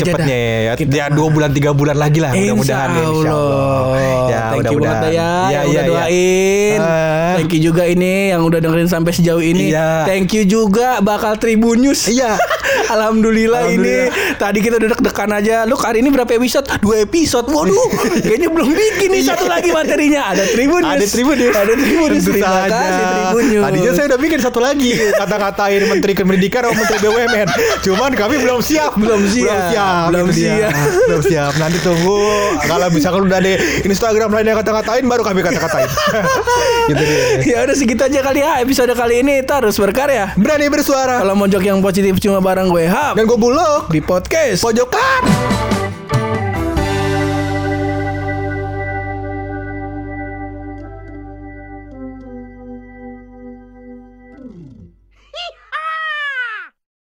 [0.68, 0.72] ya.
[0.76, 1.16] Kita Ya mah.
[1.16, 3.32] dua bulan tiga bulan lagi lah Insya mudah-mudahan ya, insya Allah.
[3.32, 4.28] Allah.
[4.28, 5.82] Ya Thank you banget ya, iya, udah iya.
[5.82, 6.78] doain.
[6.78, 7.34] Ah.
[7.36, 9.72] Thank you juga ini yang udah dengerin sampai sejauh ini.
[9.72, 10.04] Iya.
[10.04, 12.04] Thank you juga bakal Tribun News.
[12.06, 12.36] Iya.
[12.86, 14.06] Alhamdulillah, Alhamdulillah.
[14.10, 15.56] ini tadi kita udah deg-degan aja.
[15.66, 16.66] Lu hari ini berapa episode?
[16.80, 17.46] Dua episode.
[17.50, 17.88] Waduh,
[18.22, 20.32] kayaknya belum bikin nih satu lagi materinya.
[20.34, 20.90] Ada Tribun News.
[20.90, 20.96] Iya.
[20.96, 21.54] Ada Tribun News.
[21.56, 22.24] Ada Tribun News.
[22.26, 23.64] Terima kasih Tribun News.
[23.66, 27.48] Tadinya saya udah bikin satu lagi kata-katain Menteri Pendidikan atau Menteri BUMN.
[27.86, 28.92] Cuman kami belum siap.
[28.96, 29.46] Belum siap.
[29.46, 30.04] Belum siap.
[30.10, 30.70] Belum siap.
[31.06, 31.52] belum siap.
[31.58, 32.18] Nanti tunggu
[32.66, 35.88] kalau misalkan udah ada Instagram lainnya kata-katain baru kami kata-katain.
[36.90, 37.42] gitu deh.
[37.46, 40.34] ya udah segitu aja kali ya episode kali ini terus berkarya.
[40.38, 41.22] Berani bersuara.
[41.22, 44.60] Kalau mau jok yang positif cuma bareng gue Hap Dan gue bulog di podcast.
[44.60, 45.24] pojokan.